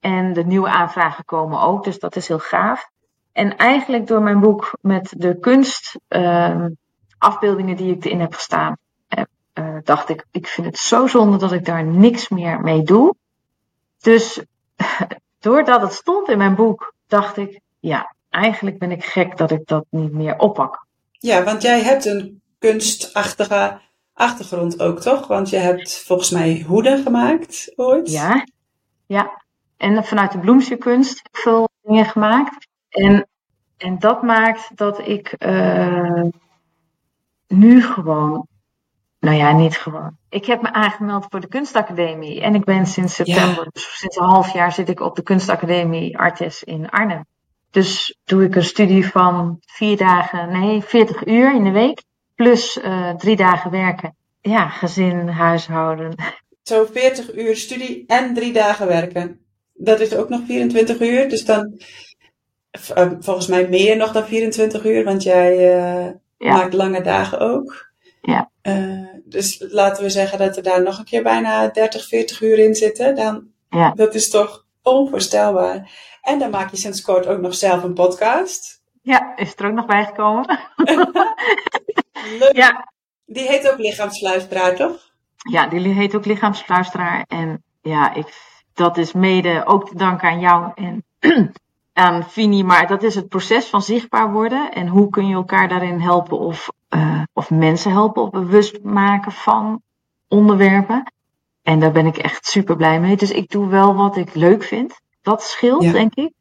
[0.00, 2.90] En de nieuwe aanvragen komen ook, dus dat is heel gaaf.
[3.34, 6.64] En eigenlijk door mijn boek met de kunst, uh,
[7.18, 8.76] afbeeldingen die ik erin heb gestaan,
[9.58, 13.14] uh, dacht ik, ik vind het zo zonde dat ik daar niks meer mee doe.
[14.00, 14.42] Dus
[15.38, 19.66] doordat het stond in mijn boek, dacht ik, ja, eigenlijk ben ik gek dat ik
[19.66, 20.86] dat niet meer oppak.
[21.10, 23.80] Ja, want jij hebt een kunstachtige
[24.12, 25.26] achtergrond ook, toch?
[25.26, 28.10] Want je hebt volgens mij hoeden gemaakt ooit.
[28.10, 28.46] Ja,
[29.06, 29.42] ja.
[29.76, 30.84] En vanuit de ik
[31.32, 32.66] veel dingen gemaakt.
[32.94, 33.28] En,
[33.76, 36.22] en dat maakt dat ik uh,
[37.48, 38.46] nu gewoon,
[39.20, 40.16] nou ja, niet gewoon.
[40.28, 43.70] Ik heb me aangemeld voor de kunstacademie en ik ben sinds september, ja.
[43.72, 47.24] dus sinds een half jaar zit ik op de kunstacademie Artes in Arnhem.
[47.70, 52.02] Dus doe ik een studie van vier dagen, nee, 40 uur in de week,
[52.34, 54.16] plus uh, drie dagen werken.
[54.40, 56.14] Ja, gezin, huishouden.
[56.62, 59.40] Zo 40 uur studie en drie dagen werken.
[59.72, 61.80] Dat is ook nog 24 uur, dus dan
[62.94, 65.56] eh, volgens mij meer nog dan 24 uur, want jij
[66.38, 66.52] ja.
[66.52, 67.92] maakt lange dagen ook.
[68.20, 68.50] Ja.
[68.62, 72.58] Uh, dus laten we zeggen dat er daar nog een keer bijna 30, 40 uur
[72.58, 73.14] in zitten.
[73.14, 73.90] Dan, ja.
[73.90, 75.90] Dat is toch onvoorstelbaar.
[76.22, 78.82] En dan maak je sinds kort ook nog zelf een podcast.
[79.02, 80.58] Ja, is er ook nog bijgekomen.
[82.38, 82.56] Leuk.
[82.56, 82.92] Ja.
[83.26, 85.12] Die heet ook Lichaamsluisteraar, toch?
[85.50, 87.24] Ja, die heet ook Lichaamsluisteraar.
[87.28, 88.26] En ja, ik,
[88.74, 91.04] dat is mede ook te danken aan jou en
[91.94, 94.72] aan Fini, maar dat is het proces van zichtbaar worden.
[94.72, 99.32] En hoe kun je elkaar daarin helpen of, uh, of mensen helpen of bewust maken
[99.32, 99.82] van
[100.28, 101.12] onderwerpen.
[101.62, 103.16] En daar ben ik echt super blij mee.
[103.16, 105.00] Dus ik doe wel wat ik leuk vind.
[105.22, 106.32] Dat scheelt, denk ik.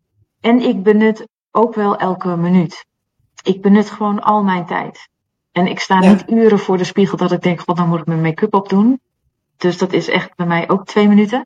[0.41, 2.85] En ik benut ook wel elke minuut.
[3.43, 5.09] Ik benut gewoon al mijn tijd.
[5.51, 8.05] En ik sta niet uren voor de spiegel dat ik denk, god, dan moet ik
[8.05, 9.01] mijn make-up opdoen.
[9.57, 11.45] Dus dat is echt bij mij ook twee minuten.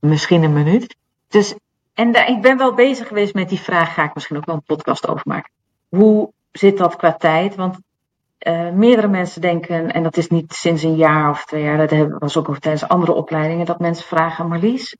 [0.00, 0.96] Misschien een minuut.
[1.28, 1.54] Dus,
[1.94, 4.54] en daar, ik ben wel bezig geweest met die vraag, ga ik misschien ook wel
[4.54, 5.50] een podcast over maken.
[5.88, 7.54] Hoe zit dat qua tijd?
[7.54, 7.78] Want
[8.46, 12.08] uh, meerdere mensen denken, en dat is niet sinds een jaar of twee jaar, dat
[12.18, 14.96] was ook tijdens andere opleidingen, dat mensen vragen, Marlies,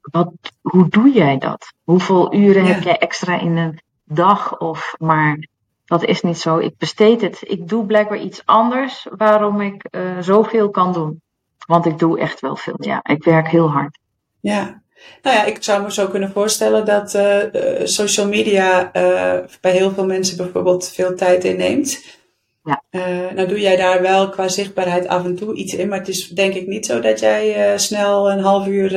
[0.00, 1.72] wat, hoe doe jij dat?
[1.84, 4.58] Hoeveel uren heb jij extra in een dag?
[4.58, 5.48] Of, maar
[5.84, 6.58] dat is niet zo.
[6.58, 7.38] Ik besteed het.
[7.40, 11.20] Ik doe blijkbaar iets anders waarom ik uh, zoveel kan doen.
[11.66, 12.76] Want ik doe echt wel veel.
[12.78, 13.98] Ja, ik werk heel hard.
[14.40, 14.82] Ja.
[15.22, 17.42] Nou ja, ik zou me zo kunnen voorstellen dat uh,
[17.84, 22.04] social media uh, bij heel veel mensen bijvoorbeeld veel tijd inneemt.
[22.64, 22.82] Ja.
[23.34, 26.28] nou doe jij daar wel qua zichtbaarheid af en toe iets in, maar het is
[26.28, 28.90] denk ik niet zo dat jij snel een half uur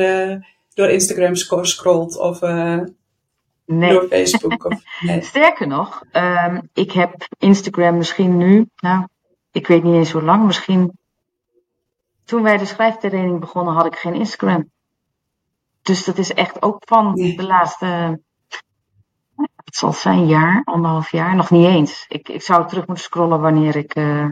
[0.74, 2.40] door Instagram scrolt of
[3.70, 3.92] nee.
[3.92, 4.64] door Facebook.
[4.64, 5.22] Of, nee.
[5.22, 9.06] Sterker nog, um, ik heb Instagram misschien nu, nou,
[9.52, 10.98] ik weet niet eens hoe lang, misschien
[12.24, 14.70] toen wij de schrijftraining begonnen had ik geen Instagram.
[15.82, 18.20] Dus dat is echt ook van de laatste,
[19.36, 22.04] het zal zijn jaar, anderhalf jaar, nog niet eens.
[22.08, 24.28] Ik, ik zou terug moeten scrollen wanneer ik, uh,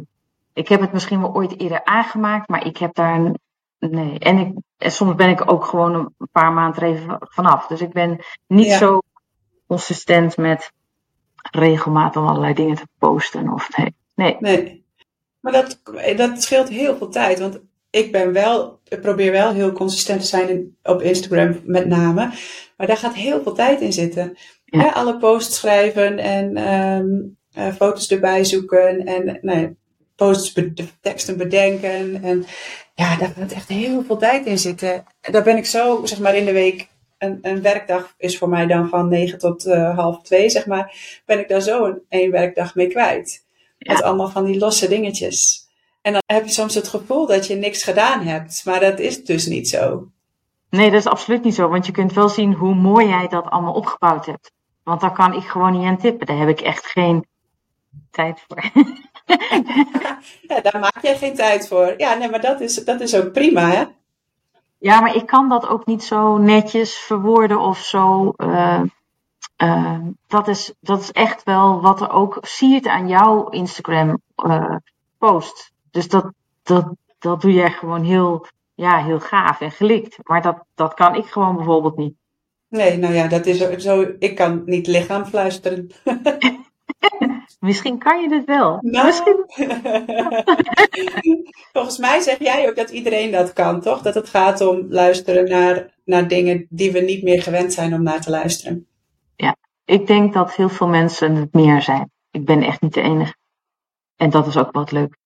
[0.52, 3.32] ik heb het misschien wel ooit eerder aangemaakt, maar ik heb daar
[3.78, 7.66] Nee, en, ik, en soms ben ik ook gewoon een paar maanden er even vanaf.
[7.66, 9.00] Dus ik ben niet zo
[9.66, 10.72] consistent met
[11.50, 13.52] regelmatig allerlei dingen te posten.
[13.52, 13.94] Of nee.
[14.14, 14.36] nee.
[14.40, 14.84] nee.
[15.40, 15.80] Maar dat,
[16.16, 17.38] dat scheelt heel veel tijd.
[17.38, 22.32] Want ik ben wel, probeer wel heel consistent te zijn op Instagram met name.
[22.76, 24.36] Maar daar gaat heel veel tijd in zitten.
[24.64, 24.88] Ja.
[24.88, 29.06] alle posts schrijven en um, uh, foto's erbij zoeken.
[29.06, 29.76] En nee,
[30.16, 30.54] posts,
[31.00, 32.22] teksten bedenken.
[32.22, 32.46] En
[32.94, 35.04] ja, daar gaat echt heel veel tijd in zitten.
[35.20, 36.88] Daar ben ik zo, zeg maar, in de week.
[37.18, 40.94] Een, een werkdag is voor mij dan van 9 tot uh, half 2, zeg maar.
[41.26, 43.46] Ben ik daar zo een één werkdag mee kwijt.
[43.78, 45.67] Met allemaal van die losse dingetjes.
[46.08, 48.62] En dan heb je soms het gevoel dat je niks gedaan hebt.
[48.64, 50.08] Maar dat is dus niet zo.
[50.70, 51.68] Nee, dat is absoluut niet zo.
[51.68, 54.52] Want je kunt wel zien hoe mooi jij dat allemaal opgebouwd hebt.
[54.82, 56.26] Want daar kan ik gewoon niet aan tippen.
[56.26, 57.26] Daar heb ik echt geen
[58.10, 58.62] tijd voor.
[60.48, 61.94] ja, daar maak jij geen tijd voor.
[61.96, 63.84] Ja, nee, maar dat is, dat is ook prima, hè?
[64.78, 68.32] Ja, maar ik kan dat ook niet zo netjes verwoorden of zo.
[68.36, 68.82] Uh,
[69.62, 74.76] uh, dat, is, dat is echt wel wat er ook siert aan jouw Instagram uh,
[75.18, 75.76] post.
[75.90, 80.18] Dus dat, dat, dat doe jij gewoon heel, ja, heel gaaf en gelikt.
[80.22, 82.14] Maar dat, dat kan ik gewoon bijvoorbeeld niet.
[82.68, 84.14] Nee, nou ja, dat is zo.
[84.18, 85.90] Ik kan niet lichaam fluisteren.
[87.60, 88.78] Misschien kan je dit wel.
[88.80, 89.44] Nou, Misschien...
[91.72, 94.02] Volgens mij zeg jij ook dat iedereen dat kan, toch?
[94.02, 98.02] Dat het gaat om luisteren naar, naar dingen die we niet meer gewend zijn om
[98.02, 98.86] naar te luisteren.
[99.36, 102.10] Ja, ik denk dat heel veel mensen het meer zijn.
[102.30, 103.34] Ik ben echt niet de enige.
[104.16, 105.16] En dat is ook wat leuk.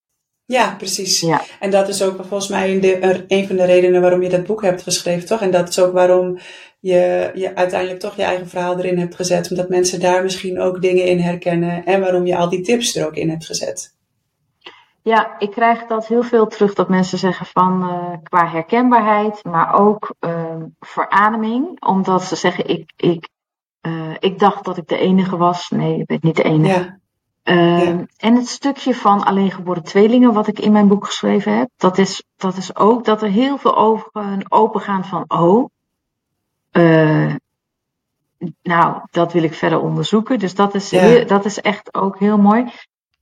[0.53, 1.21] Ja, precies.
[1.21, 1.43] Ja.
[1.61, 4.63] En dat is ook volgens mij de, een van de redenen waarom je dat boek
[4.63, 5.41] hebt geschreven, toch?
[5.41, 6.39] En dat is ook waarom
[6.81, 9.51] je, je uiteindelijk toch je eigen verhaal erin hebt gezet.
[9.51, 11.85] Omdat mensen daar misschien ook dingen in herkennen.
[11.85, 13.97] En waarom je al die tips er ook in hebt gezet.
[15.03, 19.81] Ja, ik krijg dat heel veel terug dat mensen zeggen van uh, qua herkenbaarheid, maar
[19.81, 21.85] ook uh, verademing.
[21.85, 23.29] Omdat ze zeggen, ik, ik,
[23.87, 25.71] uh, ik dacht dat ik de enige was.
[25.71, 26.79] Nee, je bent niet de enige.
[26.79, 27.01] Ja.
[27.45, 31.71] Uh, En het stukje van alleen geboren tweelingen, wat ik in mijn boek geschreven heb,
[31.77, 35.69] dat is, dat is ook dat er heel veel ogen open gaan van, oh,
[36.73, 37.35] uh,
[38.63, 40.39] nou, dat wil ik verder onderzoeken.
[40.39, 42.73] Dus dat is, heel, dat is echt ook heel mooi.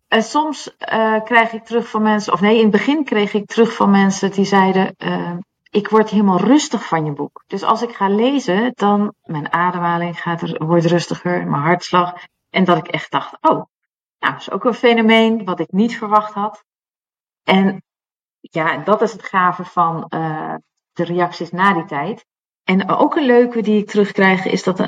[0.09, 3.46] En soms uh, krijg ik terug van mensen, of nee, in het begin kreeg ik
[3.46, 5.33] terug van mensen die zeiden, uh,
[5.70, 7.44] ik word helemaal rustig van je boek.
[7.46, 12.14] Dus als ik ga lezen, dan mijn ademhaling gaat er, wordt rustiger, mijn hartslag.
[12.50, 13.64] En dat ik echt dacht, oh,
[14.20, 16.64] nou, dat is ook een fenomeen wat ik niet verwacht had.
[17.42, 17.83] En
[18.40, 20.54] ja, dat is het gave van uh,
[20.92, 22.26] de reacties na die tijd.
[22.64, 24.80] En ook een leuke die ik terugkrijg is dat,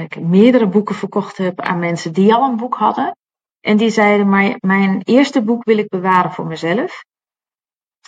[0.00, 3.16] ik meerdere boeken verkocht heb aan mensen die al een boek hadden.
[3.60, 7.04] En die zeiden, maar mijn eerste boek wil ik bewaren voor mezelf.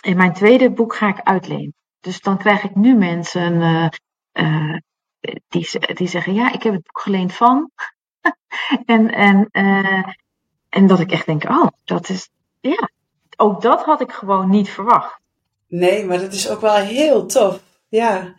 [0.01, 1.73] En mijn tweede boek ga ik uitlenen.
[1.99, 3.87] Dus dan krijg ik nu mensen uh,
[4.33, 4.77] uh,
[5.47, 7.71] die, die zeggen, ja, ik heb het boek geleend van.
[8.85, 9.49] en, en,
[10.71, 12.29] en dat ik echt denk, oh, dat is,
[12.59, 12.89] ja,
[13.37, 15.19] ook dat had ik gewoon niet verwacht.
[15.67, 17.59] Nee, maar dat is ook wel heel tof.
[17.89, 18.35] Ja,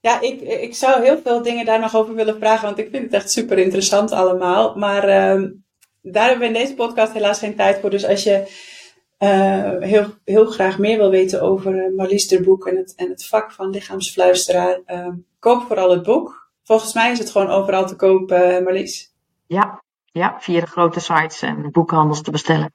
[0.00, 3.02] Ja, ik, ik zou heel veel dingen daar nog over willen vragen, want ik vind
[3.02, 4.76] het echt super interessant allemaal.
[4.76, 5.48] Maar uh,
[6.02, 7.90] daar hebben we in deze podcast helaas geen tijd voor.
[7.90, 8.46] Dus als je
[9.18, 13.26] uh, heel, heel graag meer wil weten over uh, Marlies boek en het, en het
[13.26, 15.08] vak van lichaamsfluisteraar, uh,
[15.38, 16.50] koop vooral het boek.
[16.64, 19.12] Volgens mij is het gewoon overal te kopen, Marlies.
[19.46, 19.82] Ja,
[20.12, 22.72] ja, via de grote sites en boekhandels te bestellen.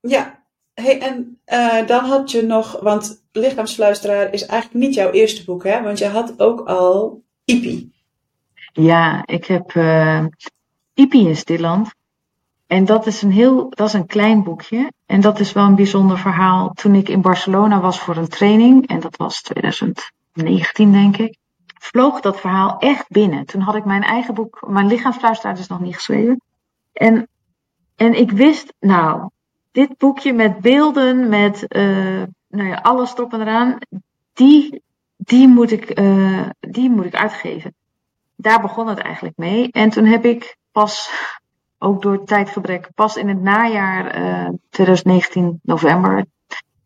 [0.00, 0.40] Ja,
[0.74, 5.64] Hey, en uh, dan had je nog, want Lichaamsfluisteraar is eigenlijk niet jouw eerste boek,
[5.64, 5.82] hè?
[5.82, 7.92] Want je had ook al Ipi.
[8.72, 10.24] Ja, ik heb uh,
[10.94, 11.94] Ipi in Stilland.
[12.66, 14.92] En dat is een heel, dat is een klein boekje.
[15.06, 16.70] En dat is wel een bijzonder verhaal.
[16.70, 22.20] Toen ik in Barcelona was voor een training, en dat was 2019 denk ik, vloog
[22.20, 23.46] dat verhaal echt binnen.
[23.46, 26.40] Toen had ik mijn eigen boek, mijn lichaamsfluisteraar is nog niet geschreven.
[26.92, 27.28] En,
[27.96, 29.30] en ik wist, nou,
[29.72, 33.78] dit boekje met beelden, met uh, nou ja, alles erop en eraan,
[34.32, 34.82] die,
[35.16, 37.74] die, moet ik, uh, die moet ik uitgeven.
[38.36, 39.72] Daar begon het eigenlijk mee.
[39.72, 41.10] En toen heb ik pas,
[41.78, 46.24] ook door tijdgebrek, pas in het najaar uh, 2019, november,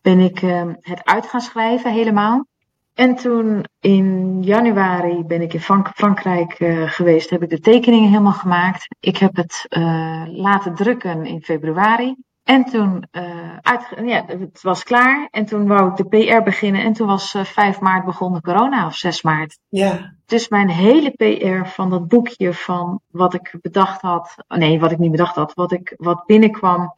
[0.03, 0.39] ben ik
[0.81, 2.47] het uit gaan schrijven helemaal.
[2.95, 5.61] En toen in januari ben ik in
[5.95, 8.87] Frankrijk uh, geweest, heb ik de tekeningen helemaal gemaakt.
[9.01, 12.17] Ik heb het uh, laten drukken in februari.
[12.45, 15.29] En toen, uh, uit, ja, het was klaar.
[15.31, 16.83] En toen wou ik de PR beginnen.
[16.83, 19.59] En toen was uh, 5 maart begonnen corona, of 6 maart.
[19.69, 20.15] Ja.
[20.27, 24.35] Dus mijn hele PR van dat boekje van wat ik bedacht had.
[24.49, 25.55] Nee, wat ik niet bedacht had.
[25.55, 26.95] Wat, ik, wat binnenkwam.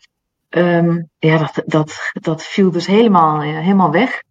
[0.48, 4.22] Um, ja, dat, dat, dat viel dus helemaal, helemaal weg.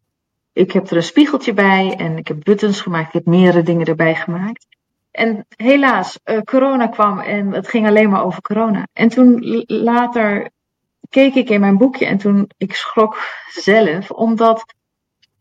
[0.56, 1.96] Ik heb er een spiegeltje bij.
[1.98, 3.08] En ik heb buttons gemaakt.
[3.08, 4.68] Ik heb meerdere dingen erbij gemaakt.
[5.12, 8.88] En helaas, uh, corona kwam en het ging alleen maar over corona.
[8.94, 10.50] En toen later
[11.10, 14.66] keek ik in mijn boekje en toen ik schrok zelf, omdat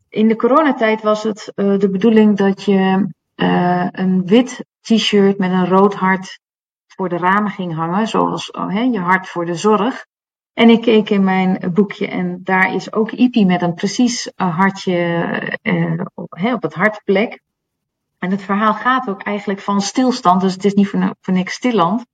[0.08, 5.50] in de coronatijd was het uh, de bedoeling dat je uh, een wit t-shirt met
[5.50, 6.38] een rood hart
[6.86, 10.06] voor de ramen ging hangen, zoals oh, hè, je hart voor de zorg.
[10.54, 14.58] En ik keek in mijn boekje en daar is ook Ipi met een precies uh,
[14.58, 15.58] hartje
[16.14, 17.42] op, hè, op het hartplek.
[18.18, 21.54] En het verhaal gaat ook eigenlijk van stilstand, dus het is niet voor, voor niks
[21.54, 22.06] stilland.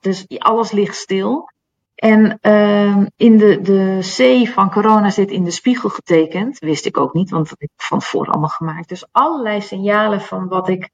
[0.00, 1.50] Dus alles ligt stil.
[1.94, 6.58] En uh, in de, de C van corona zit in de spiegel getekend.
[6.58, 8.88] Wist ik ook niet, want dat heb ik van tevoren allemaal gemaakt.
[8.88, 10.90] Dus allerlei signalen van wat ik,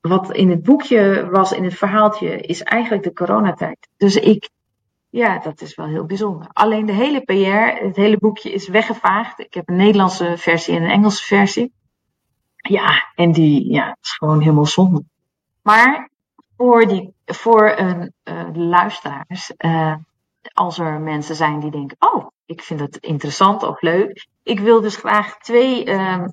[0.00, 3.88] wat in het boekje was, in het verhaaltje, is eigenlijk de coronatijd.
[3.96, 4.48] Dus ik,
[5.10, 6.48] ja, dat is wel heel bijzonder.
[6.52, 9.38] Alleen de hele PR, het hele boekje is weggevaagd.
[9.38, 11.72] Ik heb een Nederlandse versie en een Engelse versie.
[12.56, 15.04] Ja, en die, ja, is gewoon helemaal zonde.
[15.62, 16.10] Maar
[16.56, 19.94] voor, die, voor een uh, luisteraars, uh,
[20.52, 24.26] als er mensen zijn die denken, oh, ik vind het interessant of leuk.
[24.42, 26.24] Ik wil dus graag twee, uh,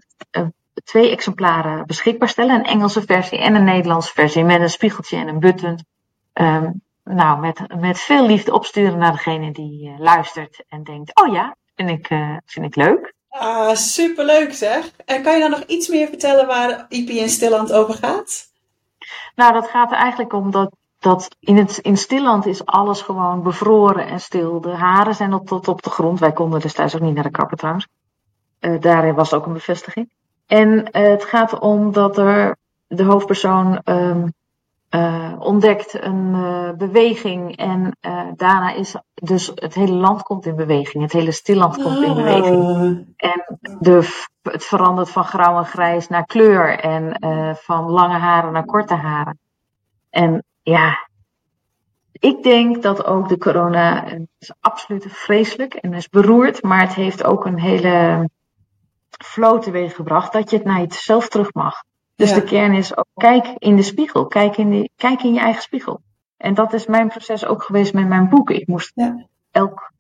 [0.84, 2.56] twee exemplaren beschikbaar stellen.
[2.56, 5.86] Een Engelse versie en een Nederlandse versie met een spiegeltje en een button.
[6.34, 11.56] Um, nou, met, met veel liefde opsturen naar degene die luistert en denkt, oh ja,
[11.76, 12.08] vind ik,
[12.46, 13.16] vind ik leuk.
[13.30, 14.92] Ah, superleuk zeg.
[15.06, 18.48] En kan je dan nog iets meer vertellen waar IP in Stilland over gaat?
[19.36, 23.44] Nou, dat gaat er eigenlijk om dat, dat in, het, in Stilland is alles gewoon
[23.44, 24.62] bevroren en stil.
[24.62, 26.20] De haren zijn op, tot op de grond.
[26.20, 27.88] Wij konden destijds ook niet naar de kapper trouwens.
[28.60, 30.10] Uh, daarin was ook een bevestiging.
[30.48, 34.34] En het gaat om dat er de hoofdpersoon um,
[34.90, 36.32] uh, ontdekt een
[36.78, 37.58] beweging.
[37.58, 37.98] En
[38.36, 41.04] daarna is dus het hele land komt in beweging.
[41.04, 42.66] Het hele Stilland komt in beweging.
[42.66, 42.80] Oh.
[43.18, 46.80] En de, het verandert van grauw en grijs naar kleur.
[46.80, 47.18] En
[47.60, 49.40] van lange haren naar korte haren.
[50.10, 51.08] En ja,
[52.20, 54.06] ik denk dat ook de corona
[54.40, 58.30] is absoluut vreselijk en is beroerd, maar het heeft ook een hele
[59.26, 61.84] flow teweeg gebracht dat je het naar jezelf terug mag.
[62.18, 62.36] Dus Ja.
[62.36, 65.62] de kern is ook, kijk in de spiegel, kijk in, de, kijk in je eigen
[65.62, 66.02] spiegel.
[66.38, 68.50] En dat is mijn proces ook geweest met mijn boek.
[68.50, 69.26] Ik moest Ja.
[69.52, 69.92] elk,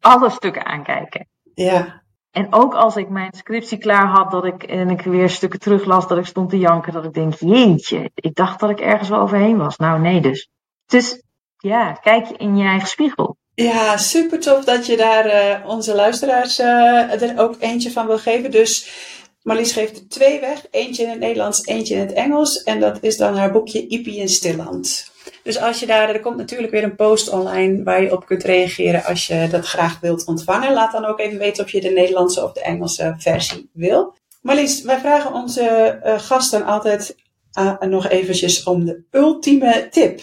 [0.00, 1.26] alle stukken aankijken.
[1.54, 2.02] Ja.
[2.30, 6.08] En ook als ik mijn scriptie klaar had, dat ik, en ik weer stukken teruglas,
[6.08, 9.20] dat ik stond te janken, dat ik denk, jeetje, ik dacht dat ik ergens wel
[9.20, 9.76] overheen was.
[9.76, 10.48] Nou, nee dus.
[10.86, 11.22] Dus
[11.58, 13.36] ja, kijk in je eigen spiegel.
[13.54, 18.18] Ja, super tof dat je daar eh, onze luisteraars eh, er ook eentje van wil
[18.18, 18.50] geven.
[18.50, 18.90] Dus
[19.46, 20.66] Marlies geeft er twee weg.
[20.70, 22.62] Eentje in het Nederlands, eentje in het Engels.
[22.62, 25.12] En dat is dan haar boekje Ippie in Stilland.
[25.42, 28.42] Dus als je daar, er komt natuurlijk weer een post online waar je op kunt
[28.42, 30.72] reageren als je dat graag wilt ontvangen.
[30.72, 34.14] Laat dan ook even weten of je de Nederlandse of de Engelse versie wil.
[34.42, 37.16] Marlies, wij vragen onze eh, gasten altijd
[37.52, 40.20] eh, nog eventjes om de ultieme tip.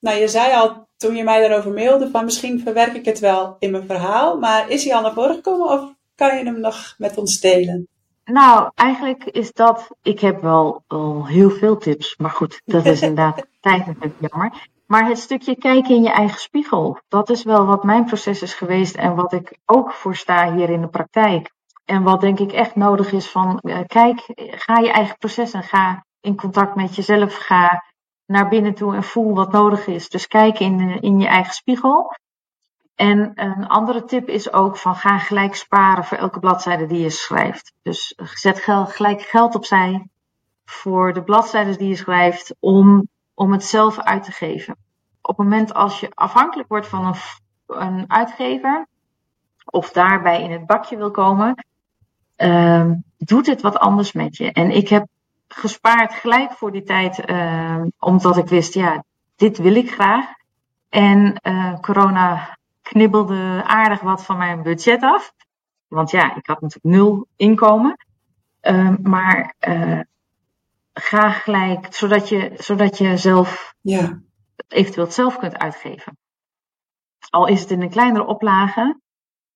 [0.00, 3.56] Nou, je zei al toen je mij daarover mailde van misschien verwerk ik het wel
[3.58, 6.94] in mijn verhaal, maar is hij al naar voren gekomen of kan je hem nog
[6.98, 7.88] met ons delen?
[8.24, 9.90] Nou, eigenlijk is dat.
[10.02, 14.68] Ik heb wel al heel veel tips, maar goed, dat is inderdaad tijd natuurlijk jammer.
[14.86, 18.54] Maar het stukje kijken in je eigen spiegel, dat is wel wat mijn proces is
[18.54, 21.52] geweest en wat ik ook voor sta hier in de praktijk.
[21.84, 25.62] En wat denk ik echt nodig is van, uh, kijk, ga je eigen proces en
[25.62, 27.84] ga in contact met jezelf, ga
[28.26, 30.08] naar binnen toe en voel wat nodig is.
[30.08, 32.14] Dus kijk in, in je eigen spiegel.
[32.94, 37.10] En een andere tip is ook van ga gelijk sparen voor elke bladzijde die je
[37.10, 37.72] schrijft.
[37.82, 40.08] Dus zet gelijk geld opzij
[40.64, 44.76] voor de bladzijden die je schrijft om, om het zelf uit te geven.
[45.20, 47.16] Op het moment als je afhankelijk wordt van een,
[47.66, 48.86] een uitgever
[49.64, 51.64] of daarbij in het bakje wil komen,
[52.36, 54.52] um, doet het wat anders met je.
[54.52, 55.06] En ik heb
[55.48, 59.04] gespaard gelijk voor die tijd, uh, omdat ik wist, ja,
[59.36, 60.24] dit wil ik graag.
[60.88, 65.32] En uh, corona knibbelde aardig wat van mijn budget af.
[65.88, 67.96] Want ja, ik had natuurlijk nul inkomen.
[68.62, 70.00] Uh, maar uh,
[70.92, 74.20] ga gelijk, zodat je, zodat je zelf ja.
[74.68, 76.18] eventueel het zelf kunt uitgeven.
[77.30, 79.00] Al is het in een kleinere oplage.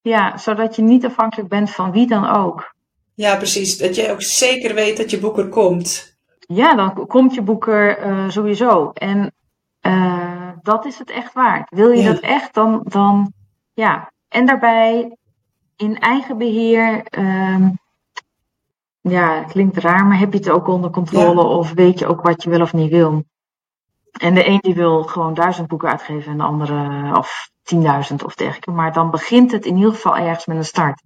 [0.00, 2.74] Ja, zodat je niet afhankelijk bent van wie dan ook.
[3.14, 3.78] Ja, precies.
[3.78, 6.18] Dat je ook zeker weet dat je boek er komt.
[6.38, 8.90] Ja, dan komt je boek er uh, sowieso.
[8.90, 9.32] En
[10.62, 11.70] dat is het echt waard.
[11.70, 12.12] Wil je ja.
[12.12, 13.32] dat echt, dan, dan
[13.72, 14.12] ja.
[14.28, 15.16] En daarbij
[15.76, 17.06] in eigen beheer.
[17.18, 17.78] Um,
[19.00, 21.48] ja, klinkt raar, maar heb je het ook onder controle ja.
[21.48, 23.24] of weet je ook wat je wil of niet wil?
[24.12, 28.34] En de een die wil gewoon duizend boeken uitgeven en de andere of tienduizend of
[28.34, 28.70] dergelijke.
[28.70, 31.02] Maar dan begint het in ieder geval ergens met een start.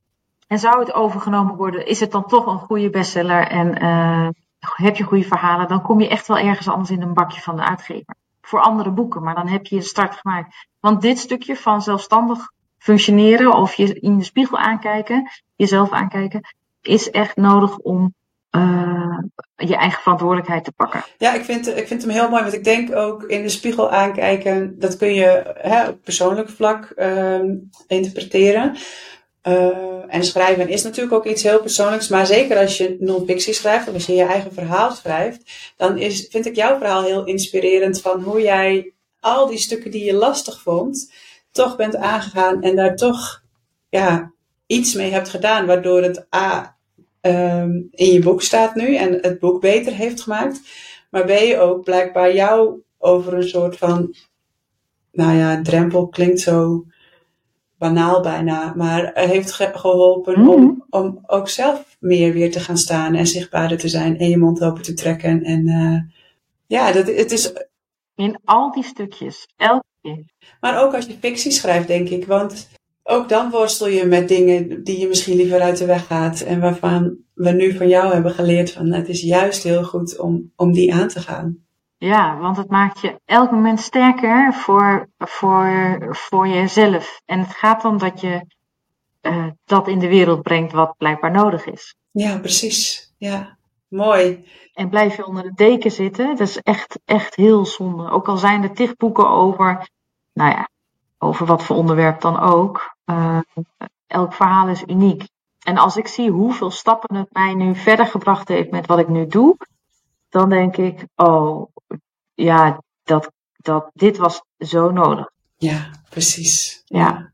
[0.47, 4.29] En zou het overgenomen worden, is het dan toch een goede bestseller en uh,
[4.59, 7.57] heb je goede verhalen, dan kom je echt wel ergens anders in een bakje van
[7.57, 8.15] de uitgever.
[8.43, 10.67] Voor andere boeken, maar dan heb je je start gemaakt.
[10.81, 12.39] Want dit stukje van zelfstandig
[12.79, 16.41] functioneren of je in de spiegel aankijken, jezelf aankijken,
[16.81, 18.15] is echt nodig om
[18.57, 19.19] uh,
[19.57, 21.05] je eigen verantwoordelijkheid te pakken.
[21.19, 23.91] Ja, ik vind, ik vind hem heel mooi, want ik denk ook in de spiegel
[23.91, 27.41] aankijken, dat kun je hè, op persoonlijk vlak uh,
[27.87, 28.77] interpreteren.
[29.49, 33.89] Uh, en schrijven is natuurlijk ook iets heel persoonlijks, maar zeker als je non-fictie schrijft,
[33.89, 38.01] of als je je eigen verhaal schrijft, dan is, vind ik jouw verhaal heel inspirerend
[38.01, 41.13] van hoe jij al die stukken die je lastig vond,
[41.51, 43.43] toch bent aangegaan en daar toch
[43.89, 44.33] ja,
[44.67, 46.77] iets mee hebt gedaan, waardoor het A
[47.21, 50.61] um, in je boek staat nu en het boek beter heeft gemaakt,
[51.11, 54.15] maar B ook blijkbaar jou over een soort van,
[55.13, 56.85] nou ja, drempel klinkt zo
[57.83, 60.55] banaal bijna, maar heeft ge geholpen mm -hmm.
[60.55, 64.39] om, om ook zelf meer weer te gaan staan en zichtbaarder te zijn en je
[64.39, 65.43] mond open te trekken.
[65.43, 65.99] En uh,
[66.67, 67.53] ja, dat, het is.
[68.15, 70.25] In al die stukjes, elke keer.
[70.61, 72.69] Maar ook als je fictie schrijft, denk ik, want
[73.03, 76.61] ook dan worstel je met dingen die je misschien liever uit de weg gaat en
[76.61, 80.73] waarvan we nu van jou hebben geleerd van het is juist heel goed om, om
[80.73, 81.62] die aan te gaan.
[82.03, 87.21] Ja, want het maakt je elk moment sterker voor, voor, voor jezelf.
[87.25, 88.47] En het gaat om dat je
[89.23, 91.95] uh, dat in de wereld brengt wat blijkbaar nodig is.
[92.11, 93.13] Ja, precies.
[93.19, 93.57] Ja,
[93.89, 94.49] mooi.
[94.73, 98.11] En blijf je onder de deken zitten, dat is echt, echt heel zonde.
[98.11, 99.89] Ook al zijn er tig boeken over,
[100.33, 100.69] nou ja,
[101.19, 102.97] over wat voor onderwerp dan ook.
[103.07, 103.39] Uh,
[104.07, 105.29] elk verhaal is uniek.
[105.65, 109.09] En als ik zie hoeveel stappen het mij nu verder gebracht heeft met wat ik
[109.09, 109.57] nu doe,
[110.33, 111.67] dan denk ik, oh,
[112.35, 115.31] ja, dat, dat, dit was zo nodig.
[115.57, 116.83] Ja, precies.
[116.85, 117.33] Ja.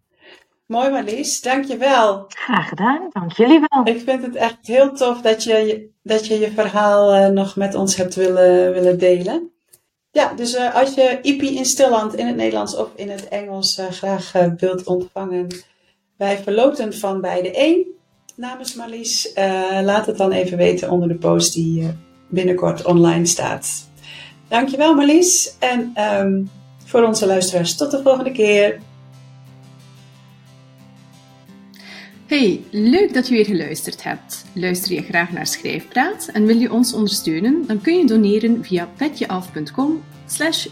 [0.66, 2.24] Mooi Marlies, dankjewel.
[2.28, 3.86] Graag gedaan, dank jullie wel.
[3.86, 7.74] Ik vind het echt heel tof dat je dat je, je verhaal uh, nog met
[7.74, 9.53] ons hebt willen, willen delen.
[10.11, 13.78] Ja, dus uh, als je IP in Stilland in het Nederlands of in het Engels
[13.78, 15.46] uh, graag wilt ontvangen,
[16.16, 17.86] wij verloten van beide één
[18.36, 19.32] namens Marlies.
[19.82, 21.96] laat het dan even weten onder de post die
[22.29, 23.89] binnenkort online staat.
[24.49, 25.57] Dankjewel Marlies.
[25.59, 26.51] En um,
[26.85, 28.79] voor onze luisteraars tot de volgende keer.
[32.26, 34.45] Hey, leuk dat je weer geluisterd hebt.
[34.53, 37.64] Luister je graag naar Schrijfpraat en wil je ons ondersteunen?
[37.66, 40.03] Dan kun je doneren via petjeaf.com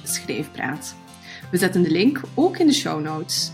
[0.02, 0.94] schrijfpraat.
[1.50, 3.50] We zetten de link ook in de show notes.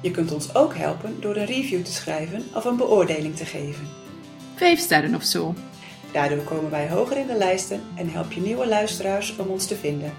[0.00, 3.88] Je kunt ons ook helpen door een review te schrijven of een beoordeling te geven.
[4.54, 5.54] Vijf sterren of zo.
[6.12, 9.76] Daardoor komen wij hoger in de lijsten en help je nieuwe luisteraars om ons te
[9.76, 10.12] vinden.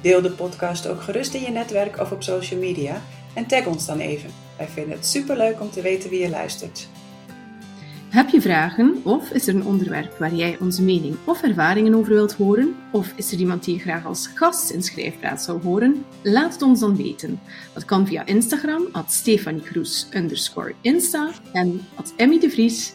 [0.00, 3.02] Deel de podcast ook gerust in je netwerk of op social media
[3.34, 4.30] en tag ons dan even.
[4.56, 6.88] Wij vinden het superleuk om te weten wie je luistert.
[8.10, 12.12] Heb je vragen of is er een onderwerp waar jij onze mening of ervaringen over
[12.12, 12.74] wilt horen?
[12.92, 16.04] Of is er iemand die je graag als gast in Schrijfpraat zou horen?
[16.22, 17.40] Laat het ons dan weten.
[17.72, 20.08] Dat kan via Instagram, at Stefanie Kroes,
[20.80, 22.92] Insta en at Emmy de Vries,